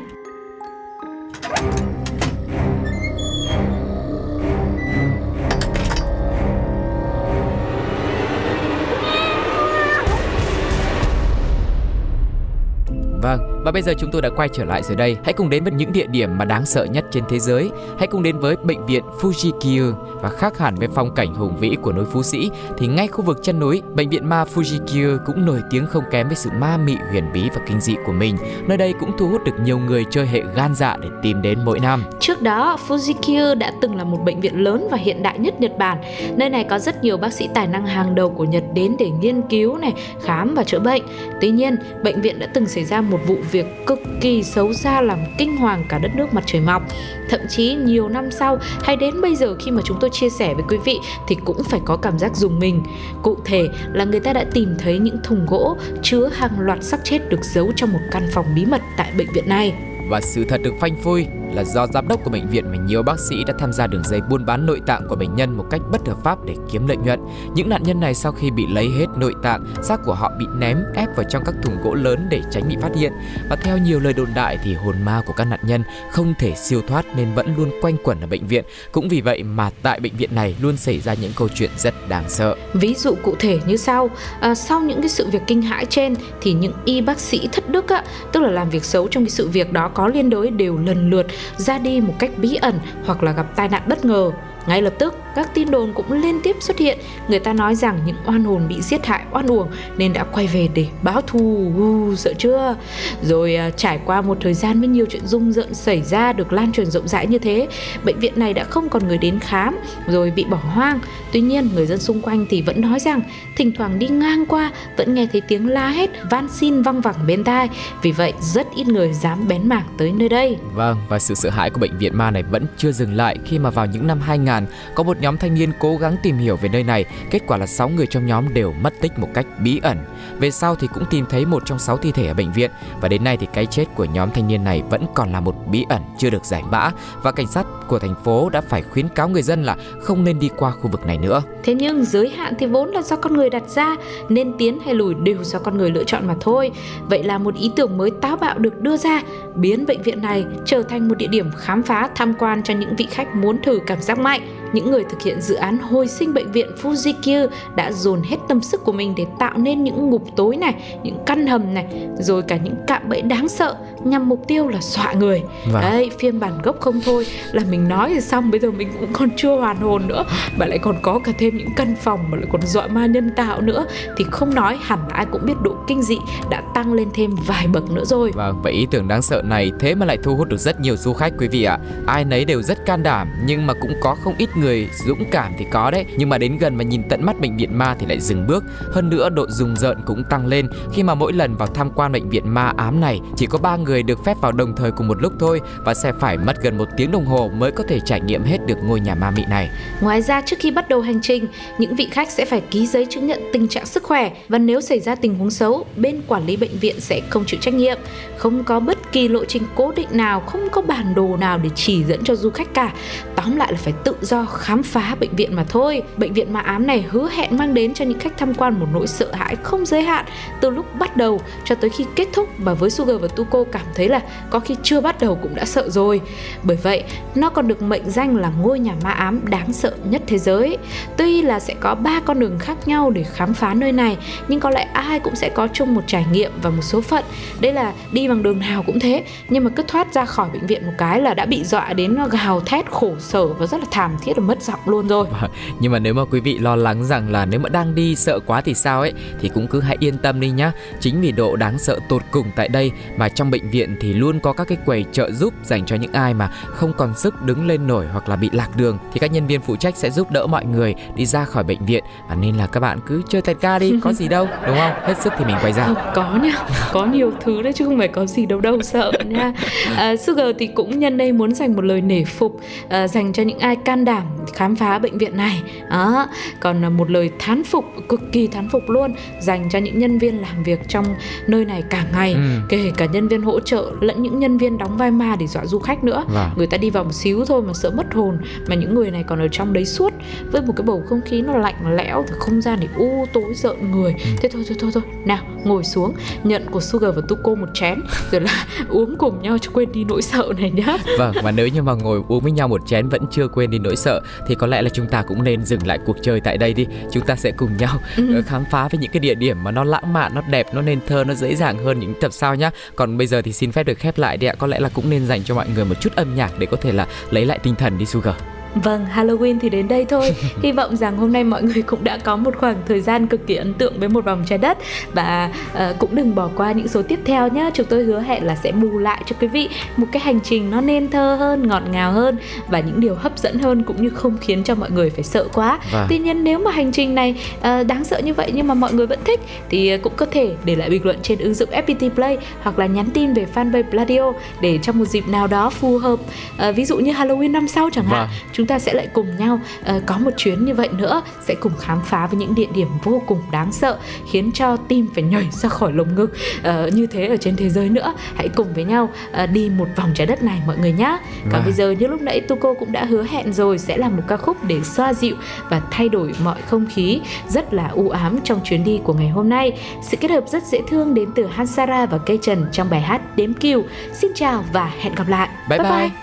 Vâng, 13.21 13.52
và 13.63 13.71
bây 13.71 13.81
giờ 13.81 13.93
chúng 13.97 14.11
tôi 14.11 14.21
đã 14.21 14.29
quay 14.29 14.49
trở 14.49 14.65
lại 14.65 14.83
rồi 14.83 14.95
đây. 14.95 15.17
Hãy 15.23 15.33
cùng 15.33 15.49
đến 15.49 15.63
với 15.63 15.73
những 15.73 15.93
địa 15.93 16.07
điểm 16.07 16.37
mà 16.37 16.45
đáng 16.45 16.65
sợ 16.65 16.83
nhất 16.85 17.05
trên 17.11 17.23
thế 17.29 17.39
giới. 17.39 17.71
Hãy 17.97 18.07
cùng 18.07 18.23
đến 18.23 18.39
với 18.39 18.55
bệnh 18.55 18.85
viện 18.85 19.03
Fujikyu 19.21 19.93
và 20.21 20.29
khác 20.29 20.57
hẳn 20.57 20.75
với 20.75 20.87
phong 20.95 21.15
cảnh 21.15 21.35
hùng 21.35 21.57
vĩ 21.57 21.77
của 21.81 21.93
núi 21.93 22.05
Phú 22.05 22.23
Sĩ 22.23 22.51
thì 22.77 22.87
ngay 22.87 23.07
khu 23.07 23.23
vực 23.23 23.39
chân 23.43 23.59
núi, 23.59 23.81
bệnh 23.95 24.09
viện 24.09 24.29
ma 24.29 24.43
Fujikyu 24.43 25.17
cũng 25.25 25.45
nổi 25.45 25.61
tiếng 25.69 25.85
không 25.85 26.03
kém 26.11 26.27
với 26.27 26.35
sự 26.35 26.49
ma 26.59 26.77
mị 26.77 26.95
huyền 27.09 27.23
bí 27.33 27.49
và 27.55 27.61
kinh 27.67 27.81
dị 27.81 27.95
của 28.05 28.11
mình. 28.11 28.37
Nơi 28.67 28.77
đây 28.77 28.93
cũng 28.99 29.17
thu 29.17 29.27
hút 29.27 29.43
được 29.43 29.59
nhiều 29.63 29.79
người 29.79 30.05
chơi 30.09 30.27
hệ 30.27 30.41
gan 30.55 30.75
dạ 30.75 30.97
để 31.01 31.09
tìm 31.21 31.41
đến 31.41 31.59
mỗi 31.65 31.79
năm. 31.79 32.03
Trước 32.19 32.41
đó, 32.41 32.77
Fujikyu 32.87 33.55
đã 33.57 33.71
từng 33.81 33.95
là 33.95 34.03
một 34.03 34.19
bệnh 34.25 34.41
viện 34.41 34.63
lớn 34.63 34.87
và 34.91 34.97
hiện 34.97 35.23
đại 35.23 35.39
nhất 35.39 35.61
Nhật 35.61 35.77
Bản. 35.77 35.97
Nơi 36.35 36.49
này 36.49 36.63
có 36.63 36.79
rất 36.79 37.03
nhiều 37.03 37.17
bác 37.17 37.33
sĩ 37.33 37.49
tài 37.53 37.67
năng 37.67 37.85
hàng 37.85 38.15
đầu 38.15 38.29
của 38.29 38.43
Nhật 38.43 38.63
đến 38.73 38.95
để 38.99 39.09
nghiên 39.09 39.41
cứu 39.41 39.77
này, 39.77 39.93
khám 40.21 40.55
và 40.55 40.63
chữa 40.63 40.79
bệnh. 40.79 41.03
Tuy 41.41 41.49
nhiên, 41.49 41.75
bệnh 42.03 42.21
viện 42.21 42.39
đã 42.39 42.47
từng 42.53 42.65
xảy 42.65 42.85
ra 42.85 43.01
một 43.01 43.19
vụ 43.27 43.35
việc 43.53 43.85
cực 43.87 43.99
kỳ 44.21 44.43
xấu 44.43 44.73
xa 44.73 45.01
làm 45.01 45.19
kinh 45.37 45.57
hoàng 45.57 45.85
cả 45.89 45.97
đất 45.97 46.11
nước 46.15 46.33
mặt 46.33 46.43
trời 46.45 46.61
mọc. 46.61 46.83
Thậm 47.29 47.39
chí 47.49 47.75
nhiều 47.75 48.09
năm 48.09 48.31
sau, 48.31 48.57
hay 48.81 48.95
đến 48.95 49.21
bây 49.21 49.35
giờ 49.35 49.55
khi 49.65 49.71
mà 49.71 49.81
chúng 49.85 49.97
tôi 49.99 50.09
chia 50.09 50.29
sẻ 50.29 50.53
với 50.53 50.63
quý 50.69 50.77
vị 50.85 50.99
thì 51.27 51.35
cũng 51.45 51.63
phải 51.63 51.79
có 51.85 51.97
cảm 51.97 52.19
giác 52.19 52.35
dùng 52.35 52.59
mình. 52.59 52.83
Cụ 53.23 53.37
thể 53.45 53.67
là 53.93 54.05
người 54.05 54.19
ta 54.19 54.33
đã 54.33 54.45
tìm 54.53 54.75
thấy 54.79 54.99
những 54.99 55.17
thùng 55.23 55.45
gỗ 55.45 55.77
chứa 56.01 56.29
hàng 56.33 56.59
loạt 56.59 56.83
xác 56.83 56.97
chết 57.03 57.29
được 57.29 57.43
giấu 57.43 57.71
trong 57.75 57.93
một 57.93 57.99
căn 58.11 58.27
phòng 58.31 58.45
bí 58.55 58.65
mật 58.65 58.81
tại 58.97 59.11
bệnh 59.17 59.27
viện 59.33 59.49
này. 59.49 59.73
Và 60.09 60.21
sự 60.21 60.45
thật 60.49 60.61
được 60.63 60.73
phanh 60.79 60.95
phui 60.95 61.25
là 61.55 61.63
do 61.63 61.87
giám 61.87 62.07
đốc 62.07 62.23
của 62.23 62.29
bệnh 62.29 62.49
viện 62.49 62.65
và 62.71 62.77
nhiều 62.77 63.03
bác 63.03 63.19
sĩ 63.19 63.43
đã 63.43 63.53
tham 63.59 63.73
gia 63.73 63.87
đường 63.87 64.03
dây 64.03 64.21
buôn 64.29 64.45
bán 64.45 64.65
nội 64.65 64.81
tạng 64.85 65.07
của 65.09 65.15
bệnh 65.15 65.35
nhân 65.35 65.57
một 65.57 65.65
cách 65.69 65.81
bất 65.91 66.07
hợp 66.07 66.17
pháp 66.23 66.45
để 66.45 66.55
kiếm 66.71 66.87
lợi 66.87 66.97
nhuận. 66.97 67.19
Những 67.55 67.69
nạn 67.69 67.83
nhân 67.83 67.99
này 67.99 68.13
sau 68.13 68.31
khi 68.31 68.51
bị 68.51 68.63
lấy 68.67 68.89
hết 68.89 69.05
nội 69.17 69.33
tạng, 69.43 69.65
xác 69.83 69.99
của 70.05 70.13
họ 70.13 70.31
bị 70.39 70.45
ném 70.57 70.77
ép 70.95 71.09
vào 71.15 71.25
trong 71.29 71.43
các 71.45 71.55
thùng 71.63 71.81
gỗ 71.83 71.93
lớn 71.93 72.27
để 72.29 72.41
tránh 72.51 72.69
bị 72.69 72.75
phát 72.81 72.95
hiện. 72.95 73.13
Và 73.49 73.55
theo 73.55 73.77
nhiều 73.77 73.99
lời 73.99 74.13
đồn 74.13 74.27
đại 74.35 74.57
thì 74.63 74.73
hồn 74.73 74.95
ma 75.05 75.21
của 75.27 75.33
các 75.33 75.45
nạn 75.45 75.59
nhân 75.63 75.83
không 76.11 76.33
thể 76.39 76.55
siêu 76.55 76.81
thoát 76.87 77.05
nên 77.15 77.33
vẫn 77.33 77.55
luôn 77.57 77.71
quanh 77.81 77.97
quẩn 78.03 78.21
ở 78.21 78.27
bệnh 78.27 78.47
viện. 78.47 78.65
Cũng 78.91 79.09
vì 79.09 79.21
vậy 79.21 79.43
mà 79.43 79.69
tại 79.81 79.99
bệnh 79.99 80.15
viện 80.17 80.35
này 80.35 80.55
luôn 80.61 80.77
xảy 80.77 80.99
ra 80.99 81.13
những 81.13 81.31
câu 81.35 81.47
chuyện 81.55 81.69
rất 81.77 81.93
đáng 82.09 82.29
sợ. 82.29 82.55
Ví 82.73 82.93
dụ 82.93 83.15
cụ 83.23 83.35
thể 83.39 83.59
như 83.67 83.77
sau, 83.77 84.09
à, 84.39 84.55
sau 84.55 84.81
những 84.81 85.01
cái 85.01 85.09
sự 85.09 85.27
việc 85.27 85.41
kinh 85.47 85.61
hãi 85.61 85.85
trên 85.85 86.15
thì 86.41 86.53
những 86.53 86.73
y 86.85 87.01
bác 87.01 87.19
sĩ 87.19 87.49
thất 87.51 87.69
đức 87.69 87.89
á, 87.89 88.03
tức 88.31 88.43
là 88.43 88.49
làm 88.49 88.69
việc 88.69 88.85
xấu 88.85 89.07
trong 89.07 89.23
cái 89.23 89.29
sự 89.29 89.47
việc 89.47 89.71
đó 89.71 89.87
có 89.87 90.07
liên 90.07 90.29
đối 90.29 90.49
đều 90.49 90.77
lần 90.77 91.09
lượt 91.09 91.27
ra 91.57 91.77
đi 91.77 92.01
một 92.01 92.13
cách 92.19 92.31
bí 92.37 92.55
ẩn 92.55 92.79
hoặc 93.05 93.23
là 93.23 93.31
gặp 93.31 93.55
tai 93.55 93.69
nạn 93.69 93.81
bất 93.87 94.05
ngờ. 94.05 94.31
Ngay 94.67 94.81
lập 94.81 94.93
tức, 94.99 95.15
các 95.35 95.53
tin 95.53 95.71
đồn 95.71 95.93
cũng 95.93 96.11
liên 96.11 96.39
tiếp 96.43 96.55
xuất 96.59 96.77
hiện. 96.77 96.99
Người 97.27 97.39
ta 97.39 97.53
nói 97.53 97.75
rằng 97.75 97.99
những 98.05 98.15
oan 98.25 98.43
hồn 98.43 98.67
bị 98.67 98.81
giết 98.81 99.05
hại 99.05 99.23
oan 99.31 99.47
uổng 99.47 99.67
nên 99.97 100.13
đã 100.13 100.23
quay 100.23 100.47
về 100.47 100.69
để 100.73 100.87
báo 101.03 101.21
thù. 101.21 101.71
Uh, 101.77 102.19
sợ 102.19 102.33
chưa? 102.37 102.75
Rồi 103.21 103.57
uh, 103.67 103.77
trải 103.77 103.99
qua 104.05 104.21
một 104.21 104.37
thời 104.41 104.53
gian 104.53 104.79
với 104.79 104.87
nhiều 104.87 105.05
chuyện 105.09 105.27
rung 105.27 105.51
rợn 105.51 105.73
xảy 105.73 106.01
ra 106.01 106.33
được 106.33 106.53
lan 106.53 106.71
truyền 106.71 106.91
rộng 106.91 107.07
rãi 107.07 107.27
như 107.27 107.39
thế, 107.39 107.67
bệnh 108.03 108.19
viện 108.19 108.33
này 108.35 108.53
đã 108.53 108.63
không 108.63 108.89
còn 108.89 109.07
người 109.07 109.17
đến 109.17 109.39
khám 109.39 109.77
rồi 110.07 110.31
bị 110.31 110.43
bỏ 110.43 110.57
hoang. 110.57 110.99
Tuy 111.31 111.41
nhiên, 111.41 111.69
người 111.75 111.85
dân 111.85 111.99
xung 111.99 112.21
quanh 112.21 112.45
thì 112.49 112.61
vẫn 112.61 112.81
nói 112.81 112.99
rằng 112.99 113.21
thỉnh 113.57 113.71
thoảng 113.77 113.99
đi 113.99 114.07
ngang 114.07 114.45
qua 114.45 114.71
vẫn 114.97 115.13
nghe 115.13 115.27
thấy 115.31 115.41
tiếng 115.41 115.69
la 115.69 115.89
hét 115.89 116.09
van 116.31 116.47
xin 116.49 116.81
văng 116.81 117.01
vẳng 117.01 117.27
bên 117.27 117.43
tai. 117.43 117.69
Vì 118.01 118.11
vậy, 118.11 118.33
rất 118.41 118.67
ít 118.75 118.87
người 118.87 119.13
dám 119.13 119.47
bén 119.47 119.69
mảng 119.69 119.87
tới 119.97 120.11
nơi 120.11 120.29
đây. 120.29 120.57
Vâng, 120.73 120.97
và 121.09 121.19
sự 121.19 121.35
sợ 121.35 121.49
hãi 121.49 121.69
của 121.69 121.79
bệnh 121.79 121.97
viện 121.97 122.17
ma 122.17 122.31
này 122.31 122.43
vẫn 122.43 122.65
chưa 122.77 122.91
dừng 122.91 123.13
lại 123.13 123.37
khi 123.45 123.59
mà 123.59 123.69
vào 123.69 123.85
những 123.85 124.07
năm 124.07 124.21
2000 124.21 124.52
có 124.95 125.03
một 125.03 125.17
nhóm 125.21 125.37
thanh 125.37 125.53
niên 125.53 125.71
cố 125.79 125.97
gắng 125.97 126.15
tìm 126.23 126.37
hiểu 126.37 126.55
về 126.55 126.69
nơi 126.69 126.83
này. 126.83 127.05
Kết 127.31 127.39
quả 127.47 127.57
là 127.57 127.65
6 127.65 127.89
người 127.89 128.07
trong 128.07 128.25
nhóm 128.25 128.53
đều 128.53 128.73
mất 128.81 128.93
tích 129.01 129.19
một 129.19 129.27
cách 129.33 129.45
bí 129.63 129.79
ẩn. 129.83 129.97
Về 130.39 130.51
sau 130.51 130.75
thì 130.75 130.87
cũng 130.93 131.05
tìm 131.09 131.25
thấy 131.29 131.45
một 131.45 131.63
trong 131.65 131.79
6 131.79 131.97
thi 131.97 132.11
thể 132.11 132.27
ở 132.27 132.33
bệnh 132.33 132.51
viện 132.51 132.71
và 133.01 133.07
đến 133.07 133.23
nay 133.23 133.37
thì 133.37 133.47
cái 133.53 133.65
chết 133.65 133.85
của 133.95 134.05
nhóm 134.05 134.31
thanh 134.31 134.47
niên 134.47 134.63
này 134.63 134.83
vẫn 134.89 135.05
còn 135.13 135.31
là 135.31 135.39
một 135.39 135.55
bí 135.67 135.85
ẩn 135.89 136.01
chưa 136.17 136.29
được 136.29 136.45
giải 136.45 136.63
mã 136.71 136.91
và 137.21 137.31
cảnh 137.31 137.47
sát 137.47 137.65
của 137.87 137.99
thành 137.99 138.15
phố 138.23 138.49
đã 138.49 138.61
phải 138.61 138.81
khuyến 138.81 139.09
cáo 139.09 139.29
người 139.29 139.41
dân 139.41 139.63
là 139.63 139.75
không 140.01 140.23
nên 140.23 140.39
đi 140.39 140.49
qua 140.57 140.71
khu 140.71 140.89
vực 140.89 141.05
này 141.05 141.17
nữa. 141.17 141.41
Thế 141.63 141.73
nhưng 141.73 142.05
giới 142.05 142.29
hạn 142.29 142.53
thì 142.59 142.65
vốn 142.65 142.89
là 142.89 143.01
do 143.01 143.15
con 143.15 143.33
người 143.33 143.49
đặt 143.49 143.63
ra, 143.67 143.95
nên 144.29 144.53
tiến 144.57 144.79
hay 144.85 144.95
lùi 144.95 145.13
đều 145.13 145.43
do 145.43 145.59
con 145.59 145.77
người 145.77 145.91
lựa 145.91 146.03
chọn 146.03 146.27
mà 146.27 146.35
thôi. 146.39 146.71
Vậy 147.09 147.23
là 147.23 147.37
một 147.37 147.55
ý 147.55 147.71
tưởng 147.75 147.97
mới 147.97 148.11
táo 148.21 148.37
bạo 148.37 148.57
được 148.57 148.81
đưa 148.81 148.97
ra, 148.97 149.21
biến 149.55 149.85
bệnh 149.85 150.01
viện 150.01 150.21
này 150.21 150.45
trở 150.65 150.83
thành 150.83 151.07
một 151.07 151.15
địa 151.17 151.27
điểm 151.27 151.51
khám 151.57 151.83
phá 151.83 152.09
tham 152.15 152.33
quan 152.39 152.63
cho 152.63 152.73
những 152.73 152.95
vị 152.95 153.07
khách 153.11 153.35
muốn 153.35 153.61
thử 153.61 153.79
cảm 153.87 154.01
giác 154.01 154.19
mạnh 154.19 154.41
những 154.73 154.91
người 154.91 155.03
thực 155.03 155.21
hiện 155.21 155.41
dự 155.41 155.55
án 155.55 155.77
hồi 155.77 156.07
sinh 156.07 156.33
bệnh 156.33 156.51
viện 156.51 156.67
Fujikyu 156.81 157.47
đã 157.75 157.91
dồn 157.91 158.21
hết 158.23 158.37
tâm 158.47 158.61
sức 158.61 158.83
của 158.83 158.91
mình 158.91 159.13
để 159.17 159.25
tạo 159.39 159.57
nên 159.57 159.83
những 159.83 160.09
ngục 160.09 160.23
tối 160.35 160.55
này, 160.55 160.73
những 161.03 161.17
căn 161.25 161.47
hầm 161.47 161.73
này, 161.73 161.85
rồi 162.19 162.41
cả 162.41 162.57
những 162.57 162.75
cạm 162.87 163.09
bẫy 163.09 163.21
đáng 163.21 163.49
sợ 163.49 163.75
nhằm 164.05 164.29
mục 164.29 164.43
tiêu 164.47 164.67
là 164.67 164.79
dọa 164.81 165.13
người. 165.13 165.43
Vâng. 165.71 165.81
Đấy, 165.81 166.11
phiên 166.19 166.39
bản 166.39 166.61
gốc 166.63 166.75
không 166.79 167.01
thôi 167.05 167.25
là 167.51 167.63
mình 167.69 167.87
nói 167.87 168.09
thì 168.13 168.21
xong 168.21 168.51
bây 168.51 168.59
giờ 168.59 168.71
mình 168.71 168.89
cũng 168.99 169.13
còn 169.13 169.29
chưa 169.37 169.55
hoàn 169.55 169.77
hồn 169.77 170.07
nữa 170.07 170.25
mà 170.57 170.65
lại 170.65 170.77
còn 170.77 170.95
có 171.01 171.19
cả 171.23 171.31
thêm 171.39 171.57
những 171.57 171.69
căn 171.75 171.95
phòng 172.01 172.31
mà 172.31 172.37
lại 172.37 172.47
còn 172.51 172.61
dọa 172.61 172.87
ma 172.87 173.05
nhân 173.05 173.31
tạo 173.35 173.61
nữa 173.61 173.85
thì 174.17 174.25
không 174.31 174.55
nói 174.55 174.77
hẳn 174.81 174.99
ai 175.09 175.25
cũng 175.31 175.45
biết 175.45 175.53
độ 175.63 175.75
kinh 175.87 176.03
dị 176.03 176.17
đã 176.49 176.63
tăng 176.73 176.93
lên 176.93 177.07
thêm 177.13 177.35
vài 177.47 177.67
bậc 177.67 177.91
nữa 177.91 178.05
rồi. 178.05 178.31
Vâng, 178.35 178.61
và 178.63 178.71
ý 178.71 178.87
tưởng 178.91 179.07
đáng 179.07 179.21
sợ 179.21 179.41
này 179.45 179.71
thế 179.79 179.95
mà 179.95 180.05
lại 180.05 180.17
thu 180.23 180.35
hút 180.35 180.47
được 180.47 180.59
rất 180.59 180.79
nhiều 180.79 180.95
du 180.97 181.13
khách 181.13 181.33
quý 181.39 181.47
vị 181.47 181.63
ạ. 181.63 181.77
Ai 182.07 182.25
nấy 182.25 182.45
đều 182.45 182.61
rất 182.61 182.85
can 182.85 183.03
đảm 183.03 183.27
nhưng 183.45 183.67
mà 183.67 183.73
cũng 183.81 183.93
có 184.01 184.15
không 184.23 184.33
ít 184.37 184.49
người 184.57 184.89
dũng 185.07 185.23
cảm 185.31 185.51
thì 185.57 185.65
có 185.71 185.91
đấy, 185.91 186.05
nhưng 186.17 186.29
mà 186.29 186.37
đến 186.37 186.57
gần 186.57 186.77
và 186.77 186.83
nhìn 186.83 187.03
tận 187.09 187.25
mắt 187.25 187.39
bệnh 187.39 187.57
viện 187.57 187.77
ma 187.77 187.95
thì 187.99 188.05
lại 188.05 188.19
dừng 188.19 188.47
bước. 188.47 188.63
Hơn 188.91 189.09
nữa 189.09 189.29
độ 189.29 189.45
rùng 189.49 189.75
rợn 189.75 189.97
cũng 190.05 190.23
tăng 190.29 190.47
lên 190.47 190.69
khi 190.93 191.03
mà 191.03 191.15
mỗi 191.15 191.33
lần 191.33 191.55
vào 191.55 191.67
tham 191.67 191.89
quan 191.95 192.11
bệnh 192.11 192.29
viện 192.29 192.53
ma 192.53 192.73
ám 192.77 193.01
này 193.01 193.19
chỉ 193.35 193.45
có 193.45 193.57
ba 193.57 193.75
người 193.75 193.92
người 193.93 194.03
được 194.03 194.25
phép 194.25 194.37
vào 194.41 194.51
đồng 194.51 194.75
thời 194.75 194.91
cùng 194.91 195.07
một 195.07 195.21
lúc 195.21 195.33
thôi 195.39 195.61
và 195.85 195.93
sẽ 195.93 196.11
phải 196.19 196.37
mất 196.37 196.61
gần 196.61 196.77
một 196.77 196.87
tiếng 196.97 197.11
đồng 197.11 197.25
hồ 197.25 197.51
mới 197.53 197.71
có 197.71 197.83
thể 197.87 197.99
trải 197.99 198.21
nghiệm 198.21 198.43
hết 198.43 198.57
được 198.67 198.77
ngôi 198.83 198.99
nhà 198.99 199.15
ma 199.15 199.31
mị 199.31 199.43
này. 199.49 199.69
Ngoài 200.01 200.21
ra 200.21 200.41
trước 200.41 200.55
khi 200.59 200.71
bắt 200.71 200.89
đầu 200.89 201.01
hành 201.01 201.21
trình, 201.21 201.47
những 201.77 201.95
vị 201.95 202.07
khách 202.11 202.31
sẽ 202.31 202.45
phải 202.45 202.61
ký 202.61 202.87
giấy 202.87 203.07
chứng 203.09 203.27
nhận 203.27 203.49
tình 203.53 203.67
trạng 203.67 203.85
sức 203.85 204.03
khỏe 204.03 204.31
và 204.49 204.57
nếu 204.57 204.81
xảy 204.81 204.99
ra 204.99 205.15
tình 205.15 205.37
huống 205.37 205.51
xấu, 205.51 205.85
bên 205.95 206.21
quản 206.27 206.45
lý 206.45 206.57
bệnh 206.57 206.77
viện 206.79 206.99
sẽ 206.99 207.21
không 207.29 207.43
chịu 207.47 207.59
trách 207.59 207.73
nhiệm. 207.73 207.97
Không 208.37 208.63
có 208.63 208.79
bất 208.79 209.11
kỳ 209.11 209.27
lộ 209.27 209.45
trình 209.45 209.63
cố 209.75 209.91
định 209.91 210.07
nào, 210.11 210.39
không 210.39 210.69
có 210.71 210.81
bản 210.81 211.15
đồ 211.15 211.37
nào 211.37 211.57
để 211.57 211.69
chỉ 211.75 212.03
dẫn 212.03 212.23
cho 212.23 212.35
du 212.35 212.49
khách 212.49 212.73
cả. 212.73 212.93
Tóm 213.35 213.55
lại 213.55 213.71
là 213.71 213.77
phải 213.77 213.93
tự 214.03 214.15
do 214.21 214.45
khám 214.45 214.83
phá 214.83 215.15
bệnh 215.19 215.35
viện 215.35 215.55
mà 215.55 215.63
thôi. 215.63 216.01
Bệnh 216.17 216.33
viện 216.33 216.53
ma 216.53 216.59
ám 216.59 216.87
này 216.87 217.05
hứa 217.09 217.29
hẹn 217.29 217.57
mang 217.57 217.73
đến 217.73 217.93
cho 217.93 218.05
những 218.05 218.19
khách 218.19 218.37
tham 218.37 218.53
quan 218.53 218.79
một 218.79 218.87
nỗi 218.93 219.07
sợ 219.07 219.31
hãi 219.33 219.55
không 219.55 219.85
giới 219.85 220.01
hạn 220.01 220.25
từ 220.61 220.69
lúc 220.69 220.85
bắt 220.99 221.17
đầu 221.17 221.41
cho 221.65 221.75
tới 221.75 221.89
khi 221.89 222.05
kết 222.15 222.27
thúc 222.33 222.49
và 222.57 222.73
với 222.73 222.89
Sugar 222.89 223.21
và 223.21 223.27
Tuko 223.27 223.63
cả 223.63 223.82
cảm 223.83 223.93
thấy 223.95 224.09
là 224.09 224.21
có 224.49 224.59
khi 224.59 224.75
chưa 224.83 225.01
bắt 225.01 225.21
đầu 225.21 225.37
cũng 225.41 225.55
đã 225.55 225.65
sợ 225.65 225.89
rồi. 225.89 226.21
Bởi 226.63 226.77
vậy, 226.83 227.03
nó 227.35 227.49
còn 227.49 227.67
được 227.67 227.81
mệnh 227.81 228.09
danh 228.09 228.37
là 228.37 228.51
ngôi 228.61 228.79
nhà 228.79 228.93
ma 229.03 229.11
ám 229.11 229.39
đáng 229.45 229.73
sợ 229.73 229.93
nhất 230.03 230.21
thế 230.27 230.37
giới. 230.37 230.77
Tuy 231.17 231.41
là 231.41 231.59
sẽ 231.59 231.73
có 231.79 231.95
ba 231.95 232.19
con 232.19 232.39
đường 232.39 232.59
khác 232.59 232.87
nhau 232.87 233.09
để 233.09 233.23
khám 233.23 233.53
phá 233.53 233.73
nơi 233.73 233.91
này, 233.91 234.17
nhưng 234.47 234.59
có 234.59 234.69
lẽ 234.69 234.87
ai 234.93 235.19
cũng 235.19 235.35
sẽ 235.35 235.49
có 235.49 235.67
chung 235.73 235.95
một 235.95 236.01
trải 236.07 236.25
nghiệm 236.31 236.51
và 236.61 236.69
một 236.69 236.81
số 236.81 237.01
phận. 237.01 237.23
Đây 237.59 237.73
là 237.73 237.93
đi 238.11 238.27
bằng 238.27 238.43
đường 238.43 238.59
nào 238.59 238.83
cũng 238.83 238.99
thế, 238.99 239.23
nhưng 239.49 239.63
mà 239.63 239.69
cứ 239.69 239.83
thoát 239.87 240.13
ra 240.13 240.25
khỏi 240.25 240.49
bệnh 240.53 240.67
viện 240.67 240.85
một 240.85 240.93
cái 240.97 241.21
là 241.21 241.33
đã 241.33 241.45
bị 241.45 241.63
dọa 241.63 241.93
đến 241.93 242.17
gào 242.31 242.59
thét 242.59 242.91
khổ 242.91 243.15
sở 243.19 243.47
và 243.47 243.65
rất 243.65 243.77
là 243.79 243.85
thảm 243.91 244.15
thiết 244.23 244.33
và 244.35 244.43
mất 244.43 244.61
giọng 244.61 244.79
luôn 244.85 245.07
rồi. 245.07 245.25
Vâng, 245.41 245.51
nhưng 245.79 245.91
mà 245.91 245.99
nếu 245.99 246.13
mà 246.13 246.25
quý 246.31 246.39
vị 246.39 246.57
lo 246.57 246.75
lắng 246.75 247.05
rằng 247.05 247.31
là 247.31 247.45
nếu 247.45 247.59
mà 247.59 247.69
đang 247.69 247.95
đi 247.95 248.15
sợ 248.15 248.39
quá 248.45 248.61
thì 248.61 248.73
sao 248.73 249.01
ấy 249.01 249.13
thì 249.41 249.49
cũng 249.53 249.67
cứ 249.67 249.79
hãy 249.81 249.97
yên 249.99 250.17
tâm 250.17 250.39
đi 250.39 250.49
nhá. 250.49 250.71
Chính 250.99 251.21
vì 251.21 251.31
độ 251.31 251.55
đáng 251.55 251.79
sợ 251.79 251.99
tột 252.09 252.21
cùng 252.31 252.47
tại 252.55 252.67
đây 252.67 252.91
mà 253.17 253.29
trong 253.29 253.51
bệnh 253.51 253.69
viện 253.73 253.95
thì 253.99 254.13
luôn 254.13 254.39
có 254.39 254.53
các 254.53 254.67
cái 254.67 254.77
quầy 254.85 255.05
trợ 255.11 255.31
giúp 255.31 255.53
dành 255.63 255.85
cho 255.85 255.95
những 255.95 256.13
ai 256.13 256.33
mà 256.33 256.47
không 256.65 256.93
còn 256.97 257.13
sức 257.17 257.41
đứng 257.41 257.67
lên 257.67 257.87
nổi 257.87 258.05
hoặc 258.11 258.29
là 258.29 258.35
bị 258.35 258.49
lạc 258.53 258.69
đường. 258.77 258.97
Thì 259.13 259.19
các 259.19 259.31
nhân 259.31 259.47
viên 259.47 259.61
phụ 259.61 259.75
trách 259.75 259.97
sẽ 259.97 260.09
giúp 260.09 260.31
đỡ 260.31 260.47
mọi 260.47 260.65
người 260.65 260.95
đi 261.15 261.25
ra 261.25 261.45
khỏi 261.45 261.63
bệnh 261.63 261.85
viện. 261.85 262.03
Và 262.29 262.35
nên 262.35 262.55
là 262.55 262.67
các 262.67 262.79
bạn 262.79 262.99
cứ 263.05 263.21
chơi 263.29 263.41
tẹt 263.41 263.57
ca 263.61 263.79
đi 263.79 263.93
có 264.01 264.13
gì 264.13 264.27
đâu 264.27 264.47
đúng 264.67 264.77
không? 264.77 264.91
Hết 265.03 265.13
sức 265.21 265.33
thì 265.37 265.45
mình 265.45 265.55
quay 265.61 265.73
ra. 265.73 265.85
Không, 265.85 265.95
có 266.15 266.39
nha 266.43 266.53
có 266.91 267.05
nhiều 267.05 267.31
thứ 267.43 267.61
đấy 267.61 267.73
chứ 267.73 267.85
không 267.85 267.97
phải 267.97 268.07
có 268.07 268.25
gì 268.25 268.45
đâu 268.45 268.59
đâu 268.61 268.81
sợ 268.81 269.11
nha. 269.25 269.53
À, 269.95 270.15
Sugar 270.15 270.55
thì 270.59 270.67
cũng 270.67 270.99
nhân 270.99 271.17
đây 271.17 271.31
muốn 271.31 271.55
dành 271.55 271.75
một 271.75 271.85
lời 271.85 272.01
nể 272.01 272.23
phục 272.25 272.59
à, 272.89 273.07
dành 273.07 273.33
cho 273.33 273.43
những 273.43 273.59
ai 273.59 273.75
can 273.75 274.05
đảm 274.05 274.23
khám 274.53 274.75
phá 274.75 274.99
bệnh 274.99 275.17
viện 275.17 275.37
này. 275.37 275.61
Đó 275.89 276.27
còn 276.59 276.85
à, 276.85 276.89
một 276.89 277.11
lời 277.11 277.29
thán 277.39 277.63
phục 277.63 277.85
cực 278.09 278.21
kỳ 278.31 278.47
thán 278.47 278.69
phục 278.69 278.89
luôn 278.89 279.15
dành 279.41 279.69
cho 279.69 279.79
những 279.79 279.99
nhân 279.99 280.19
viên 280.19 280.41
làm 280.41 280.63
việc 280.63 280.79
trong 280.87 281.05
nơi 281.47 281.65
này 281.65 281.83
cả 281.89 282.03
ngày 282.13 282.33
Ừ. 282.33 282.39
kể 282.69 282.91
cả 282.97 283.05
nhân 283.05 283.27
viên 283.27 283.41
hỗ 283.41 283.59
trợ 283.65 283.91
lẫn 284.01 284.21
những 284.23 284.39
nhân 284.39 284.57
viên 284.57 284.77
đóng 284.77 284.97
vai 284.97 285.11
ma 285.11 285.35
để 285.39 285.47
dọa 285.47 285.65
du 285.65 285.79
khách 285.79 286.03
nữa 286.03 286.23
Vâng. 286.27 286.49
người 286.55 286.67
ta 286.67 286.77
đi 286.77 286.89
vào 286.89 287.03
một 287.03 287.13
xíu 287.13 287.45
thôi 287.45 287.61
mà 287.61 287.73
sợ 287.73 287.91
mất 287.91 288.13
hồn 288.13 288.37
mà 288.67 288.75
những 288.75 288.95
người 288.95 289.11
này 289.11 289.23
còn 289.27 289.39
ở 289.39 289.47
trong 289.47 289.73
đấy 289.73 289.85
suốt 289.85 290.13
với 290.51 290.61
một 290.61 290.73
cái 290.77 290.85
bầu 290.85 291.03
không 291.09 291.21
khí 291.25 291.41
nó 291.41 291.57
lạnh 291.57 291.95
lẽo 291.95 292.23
thì 292.27 292.33
không 292.39 292.61
gian 292.61 292.79
thì 292.81 292.87
u 292.97 293.25
tối 293.33 293.53
rợn 293.55 293.91
người 293.91 294.13
Ừ. 294.23 294.29
thế 294.41 294.49
thôi 294.53 294.65
thôi 294.69 294.77
thôi 294.81 294.91
thôi 294.93 295.03
nào 295.25 295.37
ngồi 295.63 295.83
xuống 295.83 296.13
nhận 296.43 296.65
của 296.71 296.79
Sugar 296.79 297.15
và 297.15 297.21
Tuko 297.29 297.55
một 297.55 297.67
chén 297.73 297.99
rồi 298.31 298.41
là 298.41 298.65
uống 298.89 299.15
cùng 299.17 299.41
nhau 299.41 299.57
cho 299.61 299.71
quên 299.73 299.91
đi 299.91 300.03
nỗi 300.03 300.21
sợ 300.21 300.43
này 300.57 300.71
nhá 300.71 300.97
Vâng, 301.19 301.35
và 301.43 301.51
nếu 301.51 301.67
như 301.67 301.81
mà 301.83 301.93
ngồi 301.93 302.21
uống 302.27 302.39
với 302.39 302.51
nhau 302.51 302.67
một 302.67 302.81
chén 302.87 303.09
vẫn 303.09 303.21
chưa 303.31 303.47
quên 303.47 303.69
đi 303.71 303.79
nỗi 303.79 303.95
sợ 303.95 304.21
thì 304.47 304.55
có 304.55 304.67
lẽ 304.67 304.81
là 304.81 304.89
chúng 304.89 305.07
ta 305.07 305.21
cũng 305.27 305.43
nên 305.43 305.65
dừng 305.65 305.87
lại 305.87 305.99
cuộc 306.05 306.17
chơi 306.21 306.39
tại 306.41 306.57
đây 306.57 306.73
đi. 306.73 306.87
Chúng 307.11 307.25
ta 307.25 307.35
sẽ 307.35 307.51
cùng 307.51 307.77
nhau 307.77 307.99
Ừ. 308.17 308.41
khám 308.47 308.63
phá 308.71 308.87
với 308.87 308.97
những 308.99 309.11
cái 309.11 309.19
địa 309.19 309.35
điểm 309.35 309.63
mà 309.63 309.71
nó 309.71 309.83
lãng 309.83 310.13
mạn, 310.13 310.31
nó 310.35 310.41
đẹp, 310.49 310.67
nó 310.73 310.81
nên 310.81 310.99
thơ, 311.07 311.23
nó 311.27 311.33
dễ 311.33 311.55
dàng 311.55 311.83
hơn 311.85 311.99
những 311.99 312.13
tập 312.21 312.33
sau 312.33 312.55
nhá. 312.55 312.71
Còn 312.95 313.17
bây 313.17 313.27
giờ 313.27 313.41
thì 313.43 313.53
xin 313.53 313.71
phép 313.71 313.83
được 313.83 313.99
khép 313.99 314.17
lại 314.17 314.37
đi 314.37 314.47
ạ. 314.47 314.55
Có 314.57 314.67
lẽ 314.67 314.79
là 314.79 314.89
cũng 314.89 315.09
nên 315.09 315.25
dành 315.25 315.43
cho 315.43 315.55
mọi 315.55 315.65
người 315.75 315.85
một 315.85 315.95
chút 316.01 316.15
âm 316.15 316.35
nhạc 316.35 316.59
để 316.59 316.65
có 316.65 316.77
thể 316.77 316.91
là 316.91 317.07
lấy 317.29 317.45
lại 317.45 317.59
tinh 317.59 317.75
thần 317.75 317.97
đi, 317.97 318.05
Sugar. 318.05 318.35
Vâng, 318.75 319.05
Halloween 319.15 319.59
thì 319.61 319.69
đến 319.69 319.87
đây 319.87 320.05
thôi. 320.05 320.35
Hy 320.61 320.71
vọng 320.71 320.95
rằng 320.95 321.17
hôm 321.17 321.33
nay 321.33 321.43
mọi 321.43 321.63
người 321.63 321.81
cũng 321.81 322.03
đã 322.03 322.17
có 322.17 322.35
một 322.35 322.55
khoảng 322.57 322.75
thời 322.87 323.01
gian 323.01 323.27
cực 323.27 323.47
kỳ 323.47 323.55
ấn 323.55 323.73
tượng 323.73 323.99
với 323.99 324.09
một 324.09 324.25
vòng 324.25 324.43
trái 324.47 324.57
đất 324.57 324.77
và 325.13 325.51
ờ, 325.73 325.95
cũng 325.99 326.15
đừng 326.15 326.35
bỏ 326.35 326.49
qua 326.55 326.71
những 326.71 326.87
số 326.87 327.01
tiếp 327.01 327.19
theo 327.25 327.47
nhé. 327.47 327.69
Chúng 327.73 327.85
tôi 327.85 328.03
hứa 328.03 328.19
hẹn 328.19 328.45
là 328.45 328.55
sẽ 328.55 328.71
bù 328.71 328.97
lại 328.97 329.23
cho 329.25 329.35
quý 329.41 329.47
vị 329.47 329.69
một 329.97 330.07
cái 330.11 330.19
hành 330.19 330.39
trình 330.41 330.71
nó 330.71 330.81
nên 330.81 331.09
thơ 331.09 331.35
hơn, 331.35 331.67
ngọt 331.67 331.83
ngào 331.91 332.11
hơn 332.11 332.37
và 332.67 332.79
những 332.79 332.99
điều 332.99 333.15
hấp 333.15 333.37
dẫn 333.37 333.59
hơn 333.59 333.83
cũng 333.83 334.03
như 334.03 334.09
không 334.09 334.37
khiến 334.41 334.63
cho 334.63 334.75
mọi 334.75 334.91
người 334.91 335.09
phải 335.09 335.23
sợ 335.23 335.47
quá. 335.53 335.79
Vâng. 335.91 336.05
Tuy 336.09 336.17
nhiên 336.19 336.43
nếu 336.43 336.59
mà 336.59 336.71
hành 336.71 336.91
trình 336.91 337.15
này 337.15 337.35
ờ, 337.61 337.83
đáng 337.83 338.03
sợ 338.03 338.19
như 338.19 338.33
vậy 338.33 338.51
nhưng 338.53 338.67
mà 338.67 338.73
mọi 338.73 338.93
người 338.93 339.07
vẫn 339.07 339.19
thích 339.25 339.39
thì 339.69 339.89
ờ, 339.89 339.97
cũng 340.03 340.13
có 340.15 340.25
thể 340.25 340.55
để 340.65 340.75
lại 340.75 340.89
bình 340.89 341.05
luận 341.05 341.17
trên 341.21 341.39
ứng 341.39 341.53
dụng 341.53 341.69
FPT 341.69 342.09
Play 342.09 342.37
hoặc 342.61 342.79
là 342.79 342.85
nhắn 342.85 343.05
tin 343.13 343.33
về 343.33 343.45
fanpage 343.55 343.89
Pladio 343.91 344.33
để 344.61 344.79
trong 344.81 344.99
một 344.99 345.05
dịp 345.05 345.27
nào 345.27 345.47
đó 345.47 345.69
phù 345.69 345.97
hợp. 345.97 346.19
Ờ, 346.57 346.71
ví 346.71 346.85
dụ 346.85 346.97
như 346.97 347.11
Halloween 347.11 347.51
năm 347.51 347.67
sau 347.67 347.89
chẳng 347.93 348.05
hạn 348.05 348.27
Vâng. 348.27 348.29
Chúng 348.63 348.67
ta 348.67 348.79
sẽ 348.79 348.93
lại 348.93 349.07
cùng 349.13 349.37
nhau 349.37 349.59
ờ, 349.85 350.01
có 350.05 350.17
một 350.17 350.31
chuyến 350.37 350.65
như 350.65 350.73
vậy 350.73 350.89
nữa 350.97 351.21
sẽ 351.41 351.55
cùng 351.59 351.73
khám 351.79 352.01
phá 352.05 352.27
với 352.27 352.39
những 352.39 352.55
địa 352.55 352.67
điểm 352.75 352.87
vô 353.03 353.21
cùng 353.27 353.41
đáng 353.51 353.71
sợ 353.71 353.97
khiến 354.31 354.51
cho 354.53 354.77
tim 354.77 355.07
phải 355.15 355.23
nhảy 355.23 355.47
ra 355.51 355.69
khỏi 355.69 355.93
lồng 355.93 356.15
ngực 356.15 356.33
Ờ, 356.63 356.89
như 356.93 357.05
thế 357.05 357.27
ở 357.27 357.37
trên 357.37 357.55
thế 357.55 357.69
giới 357.69 357.89
nữa. 357.89 358.13
Hãy 358.35 358.49
cùng 358.49 358.73
với 358.73 358.83
nhau 358.83 359.09
ờ, 359.31 359.45
đi 359.45 359.69
một 359.69 359.87
vòng 359.95 360.11
trái 360.15 360.27
đất 360.27 360.43
này 360.43 360.61
mọi 360.67 360.77
người 360.77 360.91
nhé 360.91 361.17
còn 361.43 361.51
Vâng. 361.51 361.61
bây 361.63 361.73
giờ 361.73 361.91
như 361.91 362.07
lúc 362.07 362.21
nãy 362.21 362.41
Tuko 362.41 362.73
cũng 362.73 362.91
đã 362.91 363.05
hứa 363.05 363.23
hẹn 363.23 363.53
rồi 363.53 363.77
sẽ 363.77 363.97
là 363.97 364.09
một 364.09 364.23
ca 364.27 364.37
khúc 364.37 364.63
để 364.63 364.81
xoa 364.83 365.13
dịu 365.13 365.35
và 365.69 365.81
thay 365.91 366.09
đổi 366.09 366.31
mọi 366.43 366.61
không 366.67 366.85
khí 366.93 367.21
rất 367.47 367.73
là 367.73 367.87
u 367.87 368.09
ám 368.09 368.39
trong 368.43 368.59
chuyến 368.63 368.83
đi 368.83 368.99
của 369.03 369.13
ngày 369.13 369.29
hôm 369.29 369.49
nay. 369.49 369.79
Sự 370.03 370.17
kết 370.17 370.31
hợp 370.31 370.43
rất 370.47 370.63
dễ 370.63 370.81
thương 370.89 371.13
đến 371.13 371.29
từ 371.35 371.45
Hansara 371.45 372.05
và 372.05 372.17
Cây 372.17 372.39
Trần 372.41 372.65
trong 372.71 372.89
bài 372.89 373.01
hát 373.01 373.35
Đếm 373.35 373.53
Kiều. 373.53 373.83
Xin 374.13 374.31
chào 374.35 374.63
và 374.73 374.91
hẹn 374.99 375.15
gặp 375.15 375.27
lại. 375.27 375.49
Bye. 375.69 375.79
bye. 375.79 376.22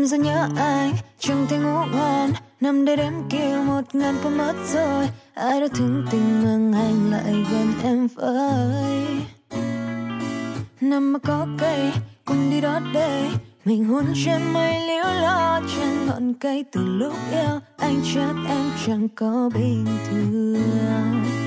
Em 0.00 0.06
rất 0.06 0.20
nhớ 0.20 0.48
anh. 0.56 0.92
Chẳng 1.18 1.46
thể 1.48 1.58
ngủ 1.58 1.84
ngon 1.92 2.30
Năm 2.60 2.84
đây 2.84 2.96
đếm 2.96 3.12
kia 3.30 3.56
một 3.66 3.94
ngàn 3.94 4.14
câu 4.22 4.32
mất 4.32 4.52
rồi. 4.72 5.08
Ai 5.34 5.60
đã 5.60 5.68
thương 5.74 6.06
tình 6.10 6.44
mang 6.44 6.72
anh 6.72 7.10
lại 7.10 7.44
gần 7.52 7.72
em 7.82 8.08
với. 8.14 9.06
Năm 10.80 11.12
mà 11.12 11.18
có 11.18 11.46
cây, 11.58 11.92
Cùng 12.24 12.50
đi 12.50 12.60
đó 12.60 12.80
đây 12.94 13.28
Mình 13.64 13.84
hôn 13.84 14.04
trên 14.24 14.40
mây 14.52 14.80
liễu 14.88 15.04
lo, 15.04 15.60
trên 15.76 16.06
ngọn 16.06 16.34
cây 16.34 16.64
từ 16.72 16.80
lúc 16.84 17.14
yêu. 17.32 17.60
Anh 17.76 18.00
chắc 18.14 18.34
em 18.48 18.70
chẳng 18.86 19.08
có 19.08 19.50
bình 19.54 19.86
thường. 20.10 21.39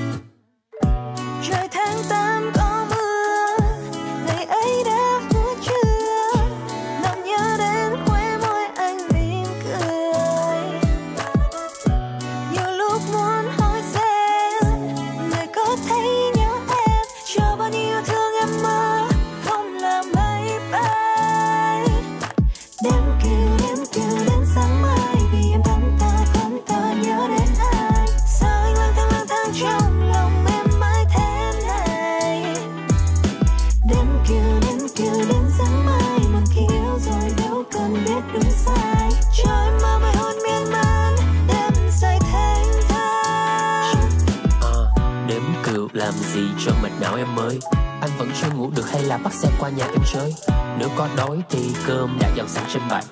Chưa 48.44 48.56
ngủ 48.56 48.70
được 48.76 48.90
hay 48.90 49.02
là 49.02 49.16
bắt 49.16 49.32
xe 49.32 49.48
qua 49.58 49.70
nhà 49.70 49.84
em 49.84 50.02
chơi 50.12 50.34
Nếu 50.78 50.88
có 50.96 51.08
đói 51.16 51.42
thì 51.50 51.74
cơm 51.86 52.18
đã 52.20 52.30
dọn 52.36 52.48
sẵn 52.48 52.64
trên 52.72 52.82
bàn. 52.90 53.04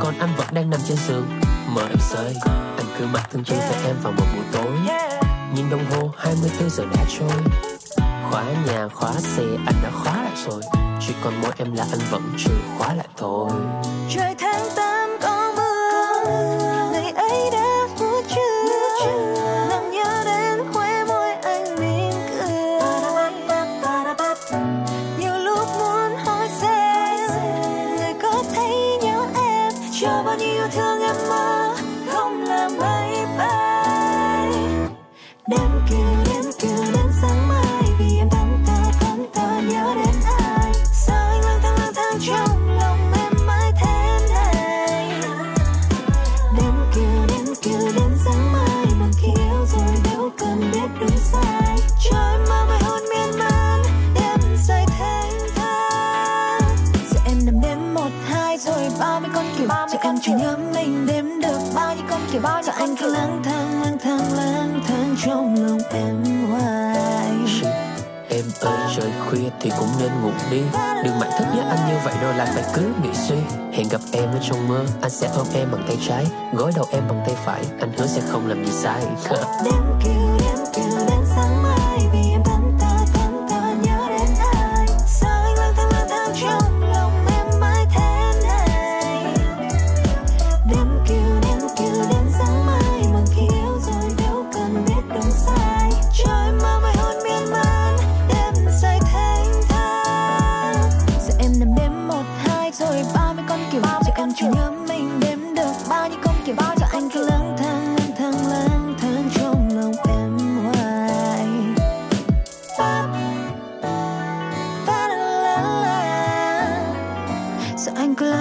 Còn 0.00 0.14
anh 0.18 0.30
vẫn 0.36 0.46
đang 0.52 0.70
nằm 0.70 0.80
trên 0.88 0.96
giường 1.08 1.26
mơ 1.74 1.82
em 1.82 1.98
sơi 2.00 2.34
Anh 2.76 2.86
cứ 2.98 3.06
mặc 3.12 3.28
thương 3.32 3.44
tư 3.44 3.56
với 3.56 3.84
em 3.86 3.96
vào 4.02 4.12
một 4.12 4.26
buổi 4.36 4.44
tối. 4.52 4.72
Nhìn 5.54 5.70
đồng 5.70 5.84
hồ 5.90 6.10
24 6.16 6.70
giờ 6.70 6.84
đã 6.96 7.04
trôi. 7.18 7.42
Khóa 8.30 8.44
nhà, 8.66 8.88
khóa 8.88 9.12
xe, 9.12 9.42
anh 9.66 9.74
đã 9.82 9.90
khóa 9.90 10.22
lại 10.22 10.32
rồi. 10.48 10.62
Chỉ 11.06 11.14
còn 11.24 11.34
mỗi 11.42 11.52
em 11.56 11.74
là 11.74 11.86
anh 11.90 12.00
vẫn 12.10 12.22
chưa 12.38 12.56
khóa 12.78 12.94
lại 12.94 13.08
thôi. 13.16 13.50
Đi. 70.50 70.62
Đừng 71.04 71.18
mạnh 71.18 71.30
thức 71.38 71.44
nhớ 71.54 71.62
anh 71.68 71.88
như 71.88 71.94
vậy 72.04 72.14
rồi 72.22 72.34
lại 72.34 72.48
phải 72.54 72.64
cứ 72.74 72.82
nghĩ 73.02 73.14
suy. 73.14 73.36
Hẹn 73.72 73.88
gặp 73.88 74.00
em 74.12 74.30
ở 74.30 74.38
trong 74.42 74.68
mơ, 74.68 74.84
Anh 75.02 75.10
sẽ 75.10 75.28
ôm 75.36 75.46
em 75.54 75.68
bằng 75.72 75.84
tay 75.86 75.98
trái, 76.08 76.26
Gối 76.52 76.72
đầu 76.76 76.86
em 76.92 77.02
bằng 77.08 77.22
tay 77.26 77.36
phải, 77.44 77.64
Anh 77.80 77.92
hứa 77.98 78.06
sẽ 78.06 78.22
không 78.28 78.48
làm 78.48 78.66
gì 78.66 78.72
sai. 78.72 79.02
Đêm 79.64 79.82
kêu 80.04 80.38
đêm 80.40 80.58
kêu 80.74 80.84
đến 81.08 81.19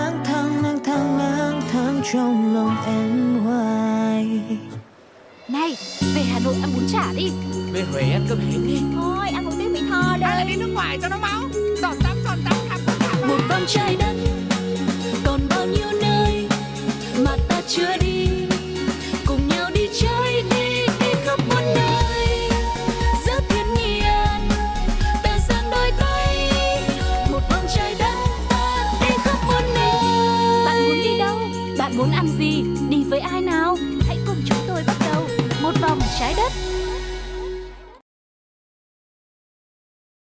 lang 0.10 0.24
thang 0.26 0.64
lang 0.64 0.80
thang 0.84 1.18
lang 1.18 1.62
thang 1.72 2.02
trong 2.14 2.56
lòng 2.56 2.76
em 2.86 3.40
hoài. 3.44 4.42
Này, 5.48 5.78
về 6.16 6.22
Hà 6.22 6.40
Nội 6.40 6.56
ăn 6.62 6.70
bún 6.76 6.84
chả 6.92 7.14
đi. 7.16 7.32
Về 7.72 7.84
Huế 7.92 8.02
ăn 8.02 8.26
cơm 8.30 8.40
hến 8.40 8.68
đi. 8.68 8.82
Thôi, 8.96 9.30
ăn 9.34 9.46
một 9.46 9.52
tiếng 9.60 9.74
Mỹ 9.74 9.80
Tho 9.90 10.02
Hay 10.02 10.20
là 10.20 10.36
đây 10.38 10.46
đi 10.48 10.56
nước 10.56 10.72
ngoài 10.74 10.98
cho 11.02 11.10
nó 11.10 11.18
máu. 11.18 11.42
Giọt 11.82 11.96
tắm 12.04 12.18
giọt 12.24 12.36
tắm 12.46 12.58
khắp 12.70 12.80
khắp. 13.00 13.28
Một 13.28 13.38
vòng 13.50 13.64
trái 13.68 13.96
đất 14.00 14.16